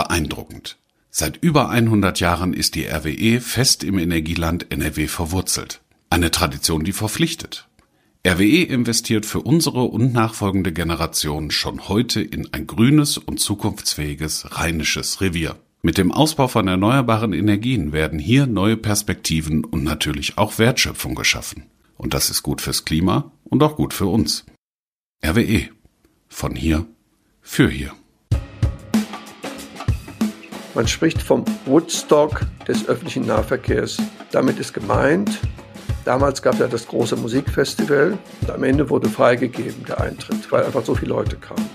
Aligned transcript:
Beeindruckend. 0.00 0.78
Seit 1.10 1.36
über 1.42 1.68
100 1.68 2.20
Jahren 2.20 2.54
ist 2.54 2.74
die 2.74 2.86
RWE 2.86 3.38
fest 3.42 3.84
im 3.84 3.98
Energieland 3.98 4.72
NRW 4.72 5.08
verwurzelt. 5.08 5.82
Eine 6.08 6.30
Tradition, 6.30 6.84
die 6.84 6.92
verpflichtet. 6.92 7.68
RWE 8.26 8.62
investiert 8.62 9.26
für 9.26 9.40
unsere 9.40 9.82
und 9.82 10.14
nachfolgende 10.14 10.72
Generation 10.72 11.50
schon 11.50 11.86
heute 11.88 12.22
in 12.22 12.50
ein 12.54 12.66
grünes 12.66 13.18
und 13.18 13.40
zukunftsfähiges 13.40 14.56
rheinisches 14.58 15.20
Revier. 15.20 15.56
Mit 15.82 15.98
dem 15.98 16.12
Ausbau 16.12 16.48
von 16.48 16.66
erneuerbaren 16.66 17.34
Energien 17.34 17.92
werden 17.92 18.18
hier 18.18 18.46
neue 18.46 18.78
Perspektiven 18.78 19.66
und 19.66 19.84
natürlich 19.84 20.38
auch 20.38 20.58
Wertschöpfung 20.58 21.14
geschaffen. 21.14 21.64
Und 21.98 22.14
das 22.14 22.30
ist 22.30 22.42
gut 22.42 22.62
fürs 22.62 22.86
Klima 22.86 23.32
und 23.44 23.62
auch 23.62 23.76
gut 23.76 23.92
für 23.92 24.06
uns. 24.06 24.46
RWE. 25.22 25.68
Von 26.30 26.54
hier 26.54 26.86
für 27.42 27.68
hier. 27.68 27.92
Man 30.74 30.86
spricht 30.86 31.20
vom 31.20 31.44
Woodstock 31.66 32.42
des 32.68 32.88
öffentlichen 32.88 33.26
Nahverkehrs. 33.26 33.96
Damit 34.30 34.60
ist 34.60 34.72
gemeint, 34.72 35.30
damals 36.04 36.42
gab 36.42 36.54
es 36.54 36.60
ja 36.60 36.68
das 36.68 36.86
große 36.86 37.16
Musikfestival 37.16 38.16
und 38.40 38.50
am 38.50 38.62
Ende 38.62 38.88
wurde 38.88 39.08
freigegeben 39.08 39.84
der 39.86 40.00
Eintritt, 40.00 40.50
weil 40.52 40.64
einfach 40.64 40.84
so 40.84 40.94
viele 40.94 41.10
Leute 41.10 41.36
kamen. 41.36 41.68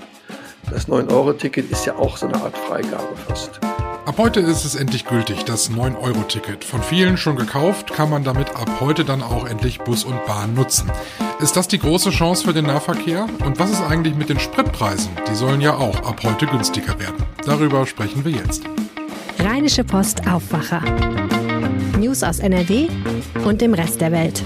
Das 0.71 0.87
9-Euro-Ticket 0.87 1.69
ist 1.71 1.85
ja 1.85 1.95
auch 1.95 2.15
so 2.15 2.27
eine 2.27 2.41
Art 2.41 2.57
Freigabe 2.57 3.15
fast. 3.27 3.59
Ab 4.05 4.15
heute 4.17 4.39
ist 4.39 4.65
es 4.65 4.75
endlich 4.75 5.05
gültig, 5.05 5.43
das 5.43 5.71
9-Euro-Ticket. 5.71 6.63
Von 6.63 6.81
vielen 6.81 7.17
schon 7.17 7.35
gekauft, 7.35 7.91
kann 7.91 8.09
man 8.09 8.23
damit 8.23 8.55
ab 8.55 8.69
heute 8.79 9.03
dann 9.03 9.21
auch 9.21 9.45
endlich 9.47 9.79
Bus 9.79 10.05
und 10.05 10.25
Bahn 10.25 10.53
nutzen. 10.53 10.91
Ist 11.41 11.57
das 11.57 11.67
die 11.67 11.79
große 11.79 12.11
Chance 12.11 12.45
für 12.45 12.53
den 12.53 12.65
Nahverkehr? 12.65 13.27
Und 13.43 13.59
was 13.59 13.71
ist 13.71 13.81
eigentlich 13.81 14.15
mit 14.15 14.29
den 14.29 14.39
Spritpreisen? 14.39 15.11
Die 15.29 15.35
sollen 15.35 15.59
ja 15.59 15.75
auch 15.75 16.03
ab 16.03 16.21
heute 16.23 16.45
günstiger 16.45 16.97
werden. 16.99 17.25
Darüber 17.45 17.85
sprechen 17.85 18.23
wir 18.23 18.31
jetzt. 18.31 18.63
Rheinische 19.39 19.83
Post 19.83 20.27
Aufwacher. 20.27 20.81
News 21.99 22.23
aus 22.23 22.39
NRW 22.39 22.87
und 23.45 23.61
dem 23.61 23.73
Rest 23.73 24.01
der 24.01 24.11
Welt. 24.11 24.43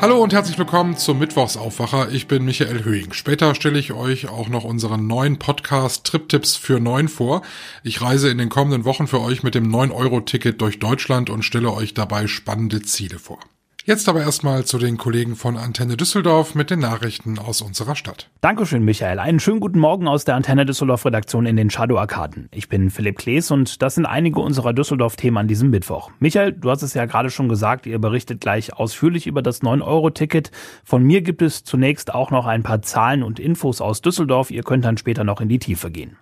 Hallo 0.00 0.22
und 0.22 0.32
herzlich 0.32 0.58
willkommen 0.58 0.96
zum 0.96 1.18
Mittwochsaufwacher. 1.18 2.10
Ich 2.10 2.28
bin 2.28 2.44
Michael 2.44 2.84
Höhing. 2.84 3.12
Später 3.12 3.54
stelle 3.54 3.78
ich 3.78 3.92
euch 3.92 4.28
auch 4.28 4.48
noch 4.48 4.64
unseren 4.64 5.06
neuen 5.06 5.38
Podcast 5.38 6.06
Trip-Tipps 6.06 6.56
für 6.56 6.80
9 6.80 7.08
vor. 7.08 7.42
Ich 7.82 8.00
reise 8.00 8.30
in 8.30 8.38
den 8.38 8.48
kommenden 8.48 8.84
Wochen 8.84 9.06
für 9.06 9.20
euch 9.20 9.42
mit 9.42 9.54
dem 9.54 9.70
9-Euro-Ticket 9.70 10.60
durch 10.60 10.78
Deutschland 10.78 11.28
und 11.30 11.42
stelle 11.42 11.72
euch 11.72 11.94
dabei 11.94 12.26
spannende 12.26 12.82
Ziele 12.82 13.18
vor. 13.18 13.40
Jetzt 13.86 14.10
aber 14.10 14.20
erstmal 14.20 14.66
zu 14.66 14.76
den 14.76 14.98
Kollegen 14.98 15.36
von 15.36 15.56
Antenne 15.56 15.96
Düsseldorf 15.96 16.54
mit 16.54 16.70
den 16.70 16.80
Nachrichten 16.80 17.38
aus 17.38 17.62
unserer 17.62 17.96
Stadt. 17.96 18.28
Dankeschön, 18.42 18.84
Michael. 18.84 19.18
Einen 19.18 19.40
schönen 19.40 19.58
guten 19.58 19.78
Morgen 19.78 20.06
aus 20.06 20.26
der 20.26 20.34
Antenne 20.34 20.66
Düsseldorf 20.66 21.06
Redaktion 21.06 21.46
in 21.46 21.56
den 21.56 21.70
Shadow 21.70 21.96
Arkaden. 21.96 22.50
Ich 22.52 22.68
bin 22.68 22.90
Philipp 22.90 23.16
Klees 23.16 23.50
und 23.50 23.80
das 23.80 23.94
sind 23.94 24.04
einige 24.04 24.40
unserer 24.40 24.74
Düsseldorf-Themen 24.74 25.38
an 25.38 25.48
diesem 25.48 25.70
Mittwoch. 25.70 26.10
Michael, 26.18 26.52
du 26.52 26.70
hast 26.70 26.82
es 26.82 26.92
ja 26.92 27.06
gerade 27.06 27.30
schon 27.30 27.48
gesagt, 27.48 27.86
ihr 27.86 27.98
berichtet 27.98 28.42
gleich 28.42 28.74
ausführlich 28.74 29.26
über 29.26 29.40
das 29.40 29.62
9-Euro-Ticket. 29.62 30.50
Von 30.84 31.02
mir 31.02 31.22
gibt 31.22 31.40
es 31.40 31.64
zunächst 31.64 32.12
auch 32.12 32.30
noch 32.30 32.44
ein 32.44 32.62
paar 32.62 32.82
Zahlen 32.82 33.22
und 33.22 33.40
Infos 33.40 33.80
aus 33.80 34.02
Düsseldorf. 34.02 34.50
Ihr 34.50 34.62
könnt 34.62 34.84
dann 34.84 34.98
später 34.98 35.24
noch 35.24 35.40
in 35.40 35.48
die 35.48 35.58
Tiefe 35.58 35.90
gehen. 35.90 36.18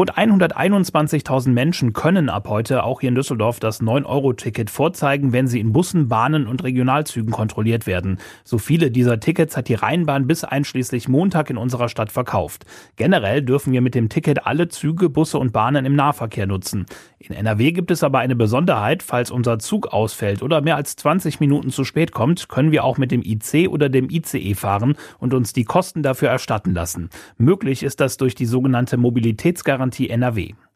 Rund 0.00 0.16
121.000 0.16 1.48
Menschen 1.48 1.92
können 1.92 2.28
ab 2.28 2.46
heute 2.48 2.84
auch 2.84 3.00
hier 3.00 3.08
in 3.08 3.16
Düsseldorf 3.16 3.58
das 3.58 3.80
9-Euro-Ticket 3.82 4.70
vorzeigen, 4.70 5.32
wenn 5.32 5.48
sie 5.48 5.58
in 5.58 5.72
Bussen, 5.72 6.06
Bahnen 6.06 6.46
und 6.46 6.62
Regionalzügen 6.62 7.32
kontrolliert 7.32 7.88
werden. 7.88 8.18
So 8.44 8.58
viele 8.58 8.92
dieser 8.92 9.18
Tickets 9.18 9.56
hat 9.56 9.66
die 9.66 9.74
Rheinbahn 9.74 10.28
bis 10.28 10.44
einschließlich 10.44 11.08
Montag 11.08 11.50
in 11.50 11.56
unserer 11.56 11.88
Stadt 11.88 12.12
verkauft. 12.12 12.64
Generell 12.94 13.42
dürfen 13.42 13.72
wir 13.72 13.80
mit 13.80 13.96
dem 13.96 14.08
Ticket 14.08 14.46
alle 14.46 14.68
Züge, 14.68 15.08
Busse 15.08 15.36
und 15.36 15.52
Bahnen 15.52 15.84
im 15.84 15.96
Nahverkehr 15.96 16.46
nutzen. 16.46 16.86
In 17.20 17.34
NRW 17.34 17.72
gibt 17.72 17.90
es 17.90 18.04
aber 18.04 18.20
eine 18.20 18.36
Besonderheit. 18.36 19.02
Falls 19.02 19.32
unser 19.32 19.58
Zug 19.58 19.88
ausfällt 19.88 20.42
oder 20.42 20.60
mehr 20.60 20.76
als 20.76 20.94
20 20.94 21.40
Minuten 21.40 21.70
zu 21.70 21.82
spät 21.82 22.12
kommt, 22.12 22.48
können 22.48 22.70
wir 22.70 22.84
auch 22.84 22.96
mit 22.96 23.10
dem 23.10 23.22
IC 23.22 23.68
oder 23.68 23.88
dem 23.88 24.08
ICE 24.08 24.54
fahren 24.54 24.94
und 25.18 25.34
uns 25.34 25.52
die 25.52 25.64
Kosten 25.64 26.04
dafür 26.04 26.28
erstatten 26.28 26.74
lassen. 26.74 27.10
Möglich 27.36 27.82
ist 27.82 28.00
das 28.00 28.18
durch 28.18 28.36
die 28.36 28.46
sogenannte 28.46 28.96
Mobilitätsgarantie 28.96 29.78
Garantie 29.78 30.10
NRW. 30.10 30.67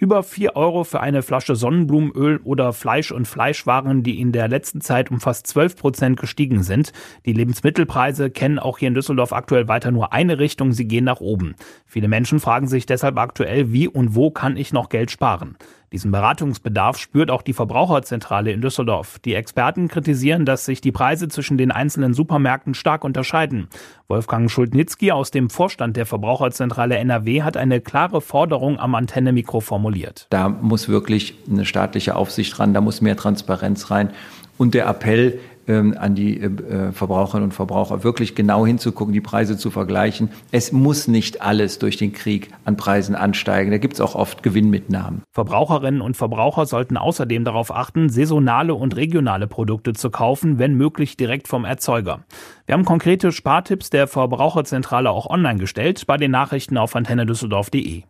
Über 0.00 0.22
4 0.22 0.56
Euro 0.56 0.84
für 0.84 1.00
eine 1.00 1.20
Flasche 1.20 1.54
Sonnenblumenöl 1.56 2.40
oder 2.42 2.72
Fleisch 2.72 3.12
und 3.12 3.28
Fleischwaren, 3.28 4.02
die 4.02 4.18
in 4.18 4.32
der 4.32 4.48
letzten 4.48 4.80
Zeit 4.80 5.10
um 5.10 5.20
fast 5.20 5.46
12 5.46 5.76
Prozent 5.76 6.18
gestiegen 6.18 6.62
sind. 6.62 6.94
Die 7.26 7.34
Lebensmittelpreise 7.34 8.30
kennen 8.30 8.58
auch 8.58 8.78
hier 8.78 8.88
in 8.88 8.94
Düsseldorf 8.94 9.34
aktuell 9.34 9.68
weiter 9.68 9.90
nur 9.90 10.14
eine 10.14 10.38
Richtung, 10.38 10.72
sie 10.72 10.88
gehen 10.88 11.04
nach 11.04 11.20
oben. 11.20 11.54
Viele 11.84 12.08
Menschen 12.08 12.40
fragen 12.40 12.66
sich 12.66 12.86
deshalb 12.86 13.18
aktuell, 13.18 13.74
wie 13.74 13.88
und 13.88 14.14
wo 14.14 14.30
kann 14.30 14.56
ich 14.56 14.72
noch 14.72 14.88
Geld 14.88 15.10
sparen? 15.10 15.58
Diesen 15.92 16.12
Beratungsbedarf 16.12 16.98
spürt 16.98 17.32
auch 17.32 17.42
die 17.42 17.52
Verbraucherzentrale 17.52 18.52
in 18.52 18.60
Düsseldorf. 18.60 19.18
Die 19.24 19.34
Experten 19.34 19.88
kritisieren, 19.88 20.44
dass 20.44 20.64
sich 20.64 20.80
die 20.80 20.92
Preise 20.92 21.26
zwischen 21.26 21.58
den 21.58 21.72
einzelnen 21.72 22.14
Supermärkten 22.14 22.74
stark 22.74 23.02
unterscheiden. 23.02 23.66
Wolfgang 24.06 24.48
Schultnitzki 24.48 25.10
aus 25.10 25.32
dem 25.32 25.50
Vorstand 25.50 25.96
der 25.96 26.06
Verbraucherzentrale 26.06 26.96
NRW 26.96 27.42
hat 27.42 27.56
eine 27.56 27.80
klare 27.80 28.20
Forderung 28.20 28.78
am 28.78 28.94
Antenne-Mikro 28.94 29.58
formuliert. 29.58 30.28
Da 30.30 30.48
muss 30.48 30.88
wirklich 30.88 31.34
eine 31.50 31.64
staatliche 31.64 32.14
Aufsicht 32.14 32.56
ran, 32.60 32.72
da 32.72 32.80
muss 32.80 33.00
mehr 33.00 33.16
Transparenz 33.16 33.90
rein. 33.90 34.10
Und 34.58 34.74
der 34.74 34.86
Appell, 34.86 35.40
ähm, 35.68 35.94
an 35.98 36.14
die 36.14 36.40
äh, 36.40 36.92
Verbraucherinnen 36.92 37.44
und 37.44 37.52
Verbraucher, 37.52 38.04
wirklich 38.04 38.34
genau 38.34 38.66
hinzugucken, 38.66 39.12
die 39.12 39.20
Preise 39.20 39.56
zu 39.56 39.70
vergleichen. 39.70 40.30
Es 40.50 40.72
muss 40.72 41.08
nicht 41.08 41.42
alles 41.42 41.78
durch 41.78 41.96
den 41.96 42.12
Krieg 42.12 42.50
an 42.64 42.76
Preisen 42.76 43.14
ansteigen. 43.14 43.70
Da 43.70 43.78
gibt 43.78 43.94
es 43.94 44.00
auch 44.00 44.14
oft 44.14 44.42
Gewinnmitnahmen. 44.42 45.22
Verbraucherinnen 45.32 46.00
und 46.00 46.16
Verbraucher 46.16 46.66
sollten 46.66 46.96
außerdem 46.96 47.44
darauf 47.44 47.74
achten, 47.74 48.08
saisonale 48.08 48.74
und 48.74 48.96
regionale 48.96 49.46
Produkte 49.46 49.92
zu 49.92 50.10
kaufen, 50.10 50.58
wenn 50.58 50.74
möglich 50.74 51.16
direkt 51.16 51.48
vom 51.48 51.64
Erzeuger. 51.64 52.20
Wir 52.66 52.74
haben 52.74 52.84
konkrete 52.84 53.32
Spartipps 53.32 53.90
der 53.90 54.06
Verbraucherzentrale 54.06 55.10
auch 55.10 55.26
online 55.26 55.58
gestellt 55.58 56.06
bei 56.06 56.16
den 56.16 56.30
Nachrichten 56.30 56.76
auf 56.76 56.96
antennedüsseldorf.de. 56.96 58.04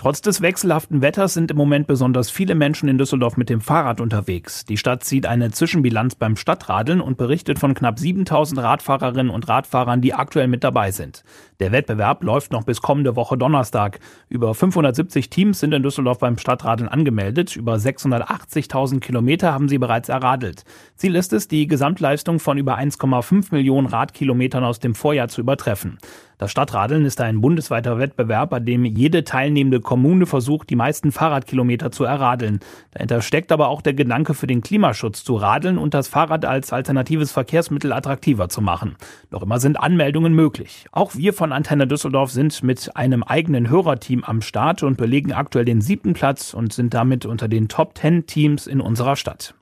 Trotz 0.00 0.22
des 0.22 0.40
wechselhaften 0.40 1.02
Wetters 1.02 1.34
sind 1.34 1.50
im 1.50 1.58
Moment 1.58 1.86
besonders 1.86 2.30
viele 2.30 2.54
Menschen 2.54 2.88
in 2.88 2.96
Düsseldorf 2.96 3.36
mit 3.36 3.50
dem 3.50 3.60
Fahrrad 3.60 4.00
unterwegs. 4.00 4.64
Die 4.64 4.78
Stadt 4.78 5.04
zieht 5.04 5.26
eine 5.26 5.50
Zwischenbilanz 5.50 6.14
beim 6.14 6.36
Stadtradeln 6.36 7.02
und 7.02 7.18
berichtet 7.18 7.58
von 7.58 7.74
knapp 7.74 7.98
7000 7.98 8.62
Radfahrerinnen 8.62 9.28
und 9.28 9.46
Radfahrern, 9.46 10.00
die 10.00 10.14
aktuell 10.14 10.48
mit 10.48 10.64
dabei 10.64 10.90
sind. 10.90 11.22
Der 11.58 11.70
Wettbewerb 11.70 12.24
läuft 12.24 12.50
noch 12.50 12.64
bis 12.64 12.80
kommende 12.80 13.14
Woche 13.14 13.36
Donnerstag. 13.36 14.00
Über 14.30 14.54
570 14.54 15.28
Teams 15.28 15.60
sind 15.60 15.74
in 15.74 15.82
Düsseldorf 15.82 16.18
beim 16.18 16.38
Stadtradeln 16.38 16.88
angemeldet. 16.88 17.54
Über 17.54 17.74
680.000 17.74 19.00
Kilometer 19.00 19.52
haben 19.52 19.68
sie 19.68 19.76
bereits 19.76 20.08
erradelt. 20.08 20.64
Ziel 20.96 21.14
ist 21.14 21.34
es, 21.34 21.46
die 21.46 21.66
Gesamtleistung 21.66 22.38
von 22.38 22.56
über 22.56 22.78
1,5 22.78 23.48
Millionen 23.50 23.86
Radkilometern 23.86 24.64
aus 24.64 24.78
dem 24.78 24.94
Vorjahr 24.94 25.28
zu 25.28 25.42
übertreffen. 25.42 25.98
Das 26.40 26.50
Stadtradeln 26.50 27.04
ist 27.04 27.20
ein 27.20 27.42
bundesweiter 27.42 27.98
Wettbewerb, 27.98 28.48
bei 28.48 28.60
dem 28.60 28.86
jede 28.86 29.24
teilnehmende 29.24 29.80
Kommune 29.80 30.24
versucht, 30.24 30.70
die 30.70 30.74
meisten 30.74 31.12
Fahrradkilometer 31.12 31.92
zu 31.92 32.04
erradeln. 32.04 32.60
Dahinter 32.92 33.20
steckt 33.20 33.52
aber 33.52 33.68
auch 33.68 33.82
der 33.82 33.92
Gedanke 33.92 34.32
für 34.32 34.46
den 34.46 34.62
Klimaschutz 34.62 35.22
zu 35.22 35.36
radeln 35.36 35.76
und 35.76 35.92
das 35.92 36.08
Fahrrad 36.08 36.46
als 36.46 36.72
alternatives 36.72 37.30
Verkehrsmittel 37.30 37.92
attraktiver 37.92 38.48
zu 38.48 38.62
machen. 38.62 38.96
Noch 39.30 39.42
immer 39.42 39.60
sind 39.60 39.78
Anmeldungen 39.78 40.32
möglich. 40.32 40.86
Auch 40.92 41.14
wir 41.14 41.34
von 41.34 41.52
Antenne 41.52 41.86
Düsseldorf 41.86 42.30
sind 42.30 42.62
mit 42.62 42.96
einem 42.96 43.22
eigenen 43.22 43.68
Hörerteam 43.68 44.24
am 44.24 44.40
Start 44.40 44.82
und 44.82 44.96
belegen 44.96 45.34
aktuell 45.34 45.66
den 45.66 45.82
siebten 45.82 46.14
Platz 46.14 46.54
und 46.54 46.72
sind 46.72 46.94
damit 46.94 47.26
unter 47.26 47.48
den 47.48 47.68
Top 47.68 47.98
10 47.98 48.24
Teams 48.24 48.66
in 48.66 48.80
unserer 48.80 49.16
Stadt. 49.16 49.54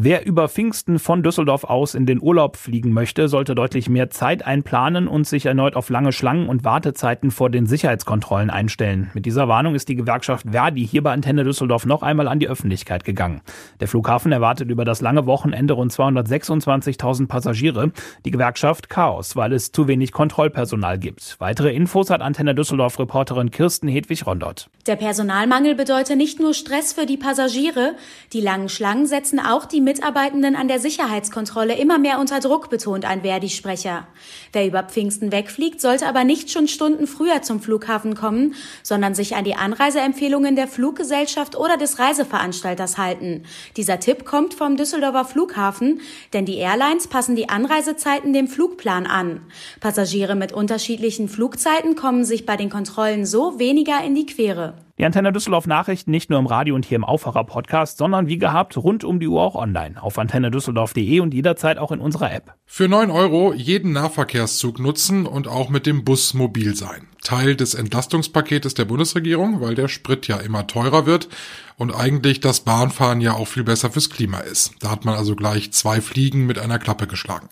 Wer 0.00 0.24
über 0.24 0.48
Pfingsten 0.48 1.00
von 1.00 1.24
Düsseldorf 1.24 1.64
aus 1.64 1.96
in 1.96 2.06
den 2.06 2.22
Urlaub 2.22 2.56
fliegen 2.56 2.92
möchte, 2.92 3.26
sollte 3.26 3.56
deutlich 3.56 3.88
mehr 3.88 4.10
Zeit 4.10 4.46
einplanen 4.46 5.08
und 5.08 5.26
sich 5.26 5.44
erneut 5.44 5.74
auf 5.74 5.90
lange 5.90 6.12
Schlangen 6.12 6.48
und 6.48 6.62
Wartezeiten 6.62 7.32
vor 7.32 7.50
den 7.50 7.66
Sicherheitskontrollen 7.66 8.48
einstellen. 8.48 9.10
Mit 9.12 9.26
dieser 9.26 9.48
Warnung 9.48 9.74
ist 9.74 9.88
die 9.88 9.96
Gewerkschaft 9.96 10.46
Verdi 10.48 10.86
hier 10.86 11.02
bei 11.02 11.10
Antenne 11.10 11.42
Düsseldorf 11.42 11.84
noch 11.84 12.04
einmal 12.04 12.28
an 12.28 12.38
die 12.38 12.46
Öffentlichkeit 12.46 13.02
gegangen. 13.02 13.40
Der 13.80 13.88
Flughafen 13.88 14.30
erwartet 14.30 14.70
über 14.70 14.84
das 14.84 15.00
lange 15.00 15.26
Wochenende 15.26 15.74
rund 15.74 15.90
226.000 15.90 17.26
Passagiere. 17.26 17.90
Die 18.24 18.30
Gewerkschaft 18.30 18.88
Chaos, 18.88 19.34
weil 19.34 19.52
es 19.52 19.72
zu 19.72 19.88
wenig 19.88 20.12
Kontrollpersonal 20.12 21.00
gibt. 21.00 21.34
Weitere 21.40 21.74
Infos 21.74 22.08
hat 22.08 22.20
Antenne 22.20 22.54
Düsseldorf 22.54 23.00
Reporterin 23.00 23.50
Kirsten 23.50 23.88
Hedwig 23.88 24.24
Rondott. 24.28 24.70
Der 24.86 24.94
Personalmangel 24.94 25.74
bedeutet 25.74 26.18
nicht 26.18 26.38
nur 26.38 26.54
Stress 26.54 26.92
für 26.92 27.04
die 27.04 27.16
Passagiere. 27.16 27.96
Die 28.32 28.40
langen 28.40 28.68
Schlangen 28.68 29.06
setzen 29.06 29.40
auch 29.40 29.64
die 29.64 29.87
Mitarbeitenden 29.88 30.54
an 30.54 30.68
der 30.68 30.80
Sicherheitskontrolle 30.80 31.74
immer 31.74 31.96
mehr 31.98 32.18
unter 32.18 32.40
Druck, 32.40 32.68
betont 32.68 33.06
ein 33.06 33.22
Verdi-Sprecher. 33.22 34.06
Wer 34.52 34.66
über 34.66 34.82
Pfingsten 34.82 35.32
wegfliegt, 35.32 35.80
sollte 35.80 36.06
aber 36.06 36.24
nicht 36.24 36.50
schon 36.50 36.68
Stunden 36.68 37.06
früher 37.06 37.40
zum 37.40 37.62
Flughafen 37.62 38.14
kommen, 38.14 38.54
sondern 38.82 39.14
sich 39.14 39.34
an 39.34 39.44
die 39.44 39.54
Anreiseempfehlungen 39.54 40.56
der 40.56 40.68
Fluggesellschaft 40.68 41.56
oder 41.56 41.78
des 41.78 41.98
Reiseveranstalters 41.98 42.98
halten. 42.98 43.44
Dieser 43.78 43.98
Tipp 43.98 44.26
kommt 44.26 44.52
vom 44.52 44.76
Düsseldorfer 44.76 45.24
Flughafen, 45.24 46.02
denn 46.34 46.44
die 46.44 46.58
Airlines 46.58 47.08
passen 47.08 47.34
die 47.34 47.48
Anreisezeiten 47.48 48.34
dem 48.34 48.46
Flugplan 48.46 49.06
an. 49.06 49.40
Passagiere 49.80 50.34
mit 50.34 50.52
unterschiedlichen 50.52 51.30
Flugzeiten 51.30 51.96
kommen 51.96 52.26
sich 52.26 52.44
bei 52.44 52.58
den 52.58 52.68
Kontrollen 52.68 53.24
so 53.24 53.58
weniger 53.58 54.04
in 54.04 54.14
die 54.14 54.26
Quere. 54.26 54.74
Die 54.98 55.04
Antenne 55.04 55.32
Düsseldorf 55.32 55.68
Nachrichten 55.68 56.10
nicht 56.10 56.28
nur 56.28 56.40
im 56.40 56.46
Radio 56.46 56.74
und 56.74 56.84
hier 56.84 56.96
im 56.96 57.04
Aufwacher 57.04 57.44
Podcast, 57.44 57.98
sondern 57.98 58.26
wie 58.26 58.36
gehabt 58.36 58.76
rund 58.76 59.04
um 59.04 59.20
die 59.20 59.28
Uhr 59.28 59.40
auch 59.40 59.54
online 59.54 60.02
auf 60.02 60.18
antennedüsseldorf.de 60.18 61.20
und 61.20 61.32
jederzeit 61.32 61.78
auch 61.78 61.92
in 61.92 62.00
unserer 62.00 62.32
App. 62.32 62.54
Für 62.66 62.88
neun 62.88 63.12
Euro 63.12 63.54
jeden 63.54 63.92
Nahverkehrszug 63.92 64.80
nutzen 64.80 65.24
und 65.26 65.46
auch 65.46 65.68
mit 65.68 65.86
dem 65.86 66.02
Bus 66.02 66.34
mobil 66.34 66.74
sein. 66.74 67.06
Teil 67.22 67.54
des 67.54 67.74
Entlastungspaketes 67.74 68.74
der 68.74 68.86
Bundesregierung, 68.86 69.60
weil 69.60 69.76
der 69.76 69.86
Sprit 69.86 70.26
ja 70.26 70.38
immer 70.38 70.66
teurer 70.66 71.06
wird 71.06 71.28
und 71.76 71.94
eigentlich 71.94 72.40
das 72.40 72.60
Bahnfahren 72.60 73.20
ja 73.20 73.34
auch 73.34 73.46
viel 73.46 73.62
besser 73.62 73.90
fürs 73.90 74.10
Klima 74.10 74.40
ist. 74.40 74.74
Da 74.80 74.90
hat 74.90 75.04
man 75.04 75.14
also 75.14 75.36
gleich 75.36 75.72
zwei 75.72 76.00
Fliegen 76.00 76.44
mit 76.44 76.58
einer 76.58 76.80
Klappe 76.80 77.06
geschlagen. 77.06 77.48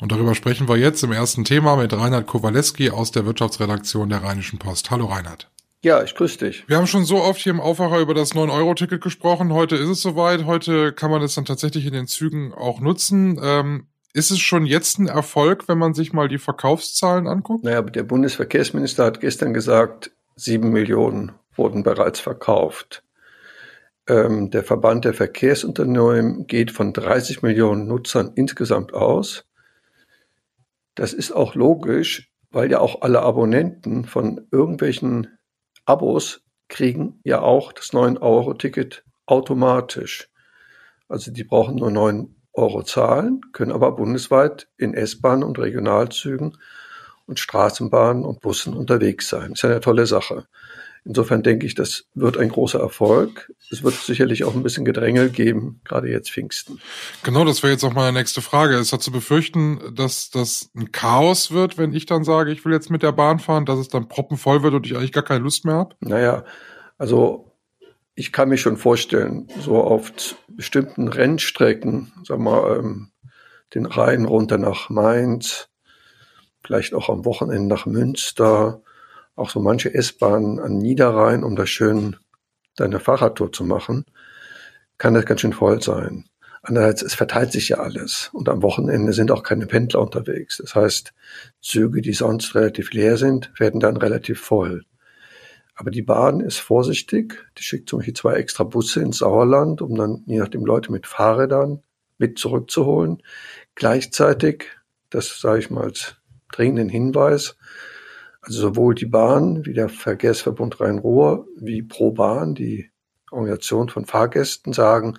Und 0.00 0.12
darüber 0.12 0.34
sprechen 0.34 0.66
wir 0.66 0.78
jetzt 0.78 1.04
im 1.04 1.12
ersten 1.12 1.44
Thema 1.44 1.76
mit 1.76 1.92
Reinhard 1.92 2.26
Kowaleski 2.26 2.88
aus 2.88 3.10
der 3.10 3.26
Wirtschaftsredaktion 3.26 4.08
der 4.08 4.22
Rheinischen 4.22 4.58
Post. 4.58 4.90
Hallo 4.90 5.04
Reinhard. 5.04 5.50
Ja, 5.86 6.02
ich 6.02 6.16
grüße 6.16 6.38
dich. 6.38 6.68
Wir 6.68 6.78
haben 6.78 6.88
schon 6.88 7.04
so 7.04 7.18
oft 7.18 7.40
hier 7.40 7.52
im 7.52 7.60
Aufwacher 7.60 8.00
über 8.00 8.12
das 8.12 8.34
9-Euro-Ticket 8.34 9.00
gesprochen. 9.00 9.52
Heute 9.52 9.76
ist 9.76 9.88
es 9.88 10.02
soweit. 10.02 10.44
Heute 10.44 10.92
kann 10.92 11.12
man 11.12 11.22
es 11.22 11.36
dann 11.36 11.44
tatsächlich 11.44 11.86
in 11.86 11.92
den 11.92 12.08
Zügen 12.08 12.52
auch 12.52 12.80
nutzen. 12.80 13.38
Ähm, 13.40 13.86
ist 14.12 14.32
es 14.32 14.40
schon 14.40 14.66
jetzt 14.66 14.98
ein 14.98 15.06
Erfolg, 15.06 15.68
wenn 15.68 15.78
man 15.78 15.94
sich 15.94 16.12
mal 16.12 16.26
die 16.26 16.38
Verkaufszahlen 16.38 17.28
anguckt? 17.28 17.62
Naja, 17.62 17.82
der 17.82 18.02
Bundesverkehrsminister 18.02 19.04
hat 19.04 19.20
gestern 19.20 19.54
gesagt, 19.54 20.10
sieben 20.34 20.70
Millionen 20.70 21.30
wurden 21.54 21.84
bereits 21.84 22.18
verkauft. 22.18 23.04
Ähm, 24.08 24.50
der 24.50 24.64
Verband 24.64 25.04
der 25.04 25.14
Verkehrsunternehmen 25.14 26.48
geht 26.48 26.72
von 26.72 26.94
30 26.94 27.42
Millionen 27.42 27.86
Nutzern 27.86 28.32
insgesamt 28.34 28.92
aus. 28.92 29.44
Das 30.96 31.12
ist 31.12 31.30
auch 31.30 31.54
logisch, 31.54 32.32
weil 32.50 32.72
ja 32.72 32.80
auch 32.80 33.02
alle 33.02 33.22
Abonnenten 33.22 34.04
von 34.04 34.48
irgendwelchen 34.50 35.28
Abos 35.86 36.42
kriegen 36.68 37.20
ja 37.24 37.40
auch 37.40 37.72
das 37.72 37.92
9-Euro-Ticket 37.92 39.04
automatisch. 39.24 40.28
Also 41.08 41.30
die 41.30 41.44
brauchen 41.44 41.76
nur 41.76 41.90
9 41.90 42.34
Euro 42.52 42.82
zahlen, 42.82 43.40
können 43.52 43.72
aber 43.72 43.92
bundesweit 43.92 44.68
in 44.76 44.94
S-Bahnen 44.94 45.44
und 45.44 45.58
Regionalzügen 45.58 46.58
und 47.26 47.38
Straßenbahnen 47.38 48.24
und 48.24 48.40
Bussen 48.40 48.74
unterwegs 48.74 49.28
sein. 49.28 49.52
Ist 49.52 49.62
ja 49.62 49.70
eine 49.70 49.80
tolle 49.80 50.06
Sache. 50.06 50.46
Insofern 51.06 51.44
denke 51.44 51.66
ich, 51.66 51.76
das 51.76 52.06
wird 52.14 52.36
ein 52.36 52.48
großer 52.48 52.80
Erfolg. 52.80 53.52
Es 53.70 53.84
wird 53.84 53.94
sicherlich 53.94 54.42
auch 54.42 54.56
ein 54.56 54.64
bisschen 54.64 54.84
Gedrängel 54.84 55.30
geben, 55.30 55.80
gerade 55.84 56.10
jetzt 56.10 56.32
Pfingsten. 56.32 56.80
Genau, 57.22 57.44
das 57.44 57.62
wäre 57.62 57.72
jetzt 57.72 57.84
auch 57.84 57.94
meine 57.94 58.18
nächste 58.18 58.42
Frage. 58.42 58.74
Es 58.74 58.92
hat 58.92 59.02
zu 59.02 59.12
befürchten, 59.12 59.94
dass 59.94 60.30
das 60.30 60.68
ein 60.74 60.90
Chaos 60.90 61.52
wird, 61.52 61.78
wenn 61.78 61.92
ich 61.92 62.06
dann 62.06 62.24
sage, 62.24 62.50
ich 62.50 62.64
will 62.64 62.72
jetzt 62.72 62.90
mit 62.90 63.04
der 63.04 63.12
Bahn 63.12 63.38
fahren, 63.38 63.66
dass 63.66 63.78
es 63.78 63.88
dann 63.88 64.08
proppenvoll 64.08 64.64
wird 64.64 64.74
und 64.74 64.84
ich 64.84 64.96
eigentlich 64.96 65.12
gar 65.12 65.22
keine 65.22 65.44
Lust 65.44 65.64
mehr 65.64 65.76
habe? 65.76 65.94
Naja, 66.00 66.44
also 66.98 67.52
ich 68.16 68.32
kann 68.32 68.48
mir 68.48 68.58
schon 68.58 68.76
vorstellen, 68.76 69.46
so 69.60 69.76
auf 69.76 70.12
bestimmten 70.48 71.06
Rennstrecken, 71.06 72.12
sag 72.24 72.40
mal, 72.40 72.78
ähm, 72.78 73.12
den 73.74 73.86
Rhein 73.86 74.24
runter 74.24 74.58
nach 74.58 74.90
Mainz, 74.90 75.68
vielleicht 76.64 76.94
auch 76.94 77.08
am 77.10 77.24
Wochenende 77.24 77.68
nach 77.68 77.86
Münster, 77.86 78.82
auch 79.36 79.50
so 79.50 79.60
manche 79.60 79.94
S-Bahnen 79.94 80.58
an 80.58 80.78
Niederrhein, 80.78 81.44
um 81.44 81.54
da 81.54 81.66
schön 81.66 82.16
deine 82.74 83.00
Fahrradtour 83.00 83.52
zu 83.52 83.64
machen, 83.64 84.04
kann 84.98 85.14
das 85.14 85.26
ganz 85.26 85.42
schön 85.42 85.52
voll 85.52 85.82
sein. 85.82 86.24
Andererseits, 86.62 87.02
es 87.02 87.14
verteilt 87.14 87.52
sich 87.52 87.68
ja 87.68 87.76
alles. 87.76 88.30
Und 88.32 88.48
am 88.48 88.62
Wochenende 88.62 89.12
sind 89.12 89.30
auch 89.30 89.44
keine 89.44 89.66
Pendler 89.66 90.00
unterwegs. 90.00 90.56
Das 90.56 90.74
heißt, 90.74 91.14
Züge, 91.60 92.02
die 92.02 92.12
sonst 92.12 92.56
relativ 92.56 92.92
leer 92.92 93.16
sind, 93.18 93.52
werden 93.58 93.78
dann 93.78 93.96
relativ 93.96 94.40
voll. 94.40 94.82
Aber 95.76 95.90
die 95.90 96.02
Bahn 96.02 96.40
ist 96.40 96.58
vorsichtig. 96.58 97.44
Die 97.56 97.62
schickt 97.62 97.88
zum 97.88 98.00
Beispiel 98.00 98.14
zwei 98.14 98.34
extra 98.34 98.64
Busse 98.64 99.00
ins 99.00 99.18
Sauerland, 99.18 99.80
um 99.80 99.94
dann 99.94 100.24
je 100.26 100.38
nachdem 100.38 100.64
Leute 100.64 100.90
mit 100.90 101.06
Fahrrädern 101.06 101.82
mit 102.18 102.38
zurückzuholen. 102.38 103.22
Gleichzeitig, 103.74 104.64
das 105.10 105.38
sage 105.38 105.60
ich 105.60 105.70
mal 105.70 105.84
als 105.84 106.16
dringenden 106.50 106.88
Hinweis, 106.88 107.56
also 108.46 108.60
sowohl 108.60 108.94
die 108.94 109.06
Bahn 109.06 109.66
wie 109.66 109.74
der 109.74 109.88
Verkehrsverbund 109.88 110.80
Rhein-Ruhr 110.80 111.48
wie 111.58 111.82
ProBahn, 111.82 112.54
die 112.54 112.90
Organisation 113.32 113.88
von 113.88 114.06
Fahrgästen, 114.06 114.72
sagen, 114.72 115.18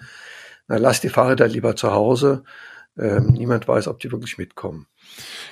na, 0.68 0.78
lass 0.78 1.02
die 1.02 1.10
Fahrräder 1.10 1.48
lieber 1.48 1.76
zu 1.76 1.92
Hause. 1.92 2.44
Ähm, 3.00 3.28
niemand 3.28 3.68
weiß, 3.68 3.88
ob 3.90 4.00
die 4.00 4.12
wirklich 4.12 4.40
mitkommen. 4.40 4.88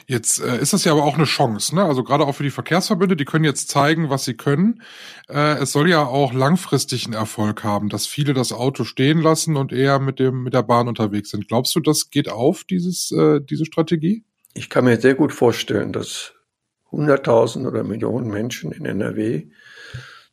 Jetzt 0.08 0.42
äh, 0.42 0.58
ist 0.60 0.74
das 0.74 0.84
ja 0.84 0.94
aber 0.94 1.04
auch 1.04 1.14
eine 1.14 1.26
Chance, 1.26 1.76
ne? 1.76 1.84
Also 1.84 2.04
gerade 2.04 2.26
auch 2.26 2.34
für 2.34 2.44
die 2.44 2.50
Verkehrsverbünde, 2.50 3.16
die 3.16 3.26
können 3.26 3.46
jetzt 3.46 3.70
zeigen, 3.70 4.10
was 4.10 4.26
sie 4.26 4.36
können. 4.36 4.82
Äh, 5.30 5.60
es 5.60 5.72
soll 5.72 5.88
ja 5.88 6.04
auch 6.04 6.34
langfristig 6.34 7.06
einen 7.06 7.14
Erfolg 7.14 7.64
haben, 7.64 7.90
dass 7.90 8.08
viele 8.08 8.34
das 8.34 8.52
Auto 8.52 8.84
stehen 8.84 9.20
lassen 9.20 9.58
und 9.58 9.72
eher 9.72 10.00
mit 10.00 10.20
dem 10.20 10.42
mit 10.42 10.56
der 10.56 10.64
Bahn 10.64 10.88
unterwegs 10.88 11.30
sind. 11.30 11.48
Glaubst 11.48 11.76
du, 11.76 11.82
das 11.82 12.10
geht 12.10 12.30
auf 12.30 12.64
dieses 12.64 13.12
äh, 13.12 13.42
diese 13.42 13.66
Strategie? 13.66 14.24
Ich 14.56 14.70
kann 14.72 14.86
mir 14.86 15.00
sehr 15.00 15.16
gut 15.16 15.32
vorstellen, 15.32 15.94
dass 15.94 16.35
100.000 16.96 17.68
oder 17.68 17.84
Millionen 17.84 18.30
Menschen 18.30 18.72
in 18.72 18.86
NRW 18.86 19.48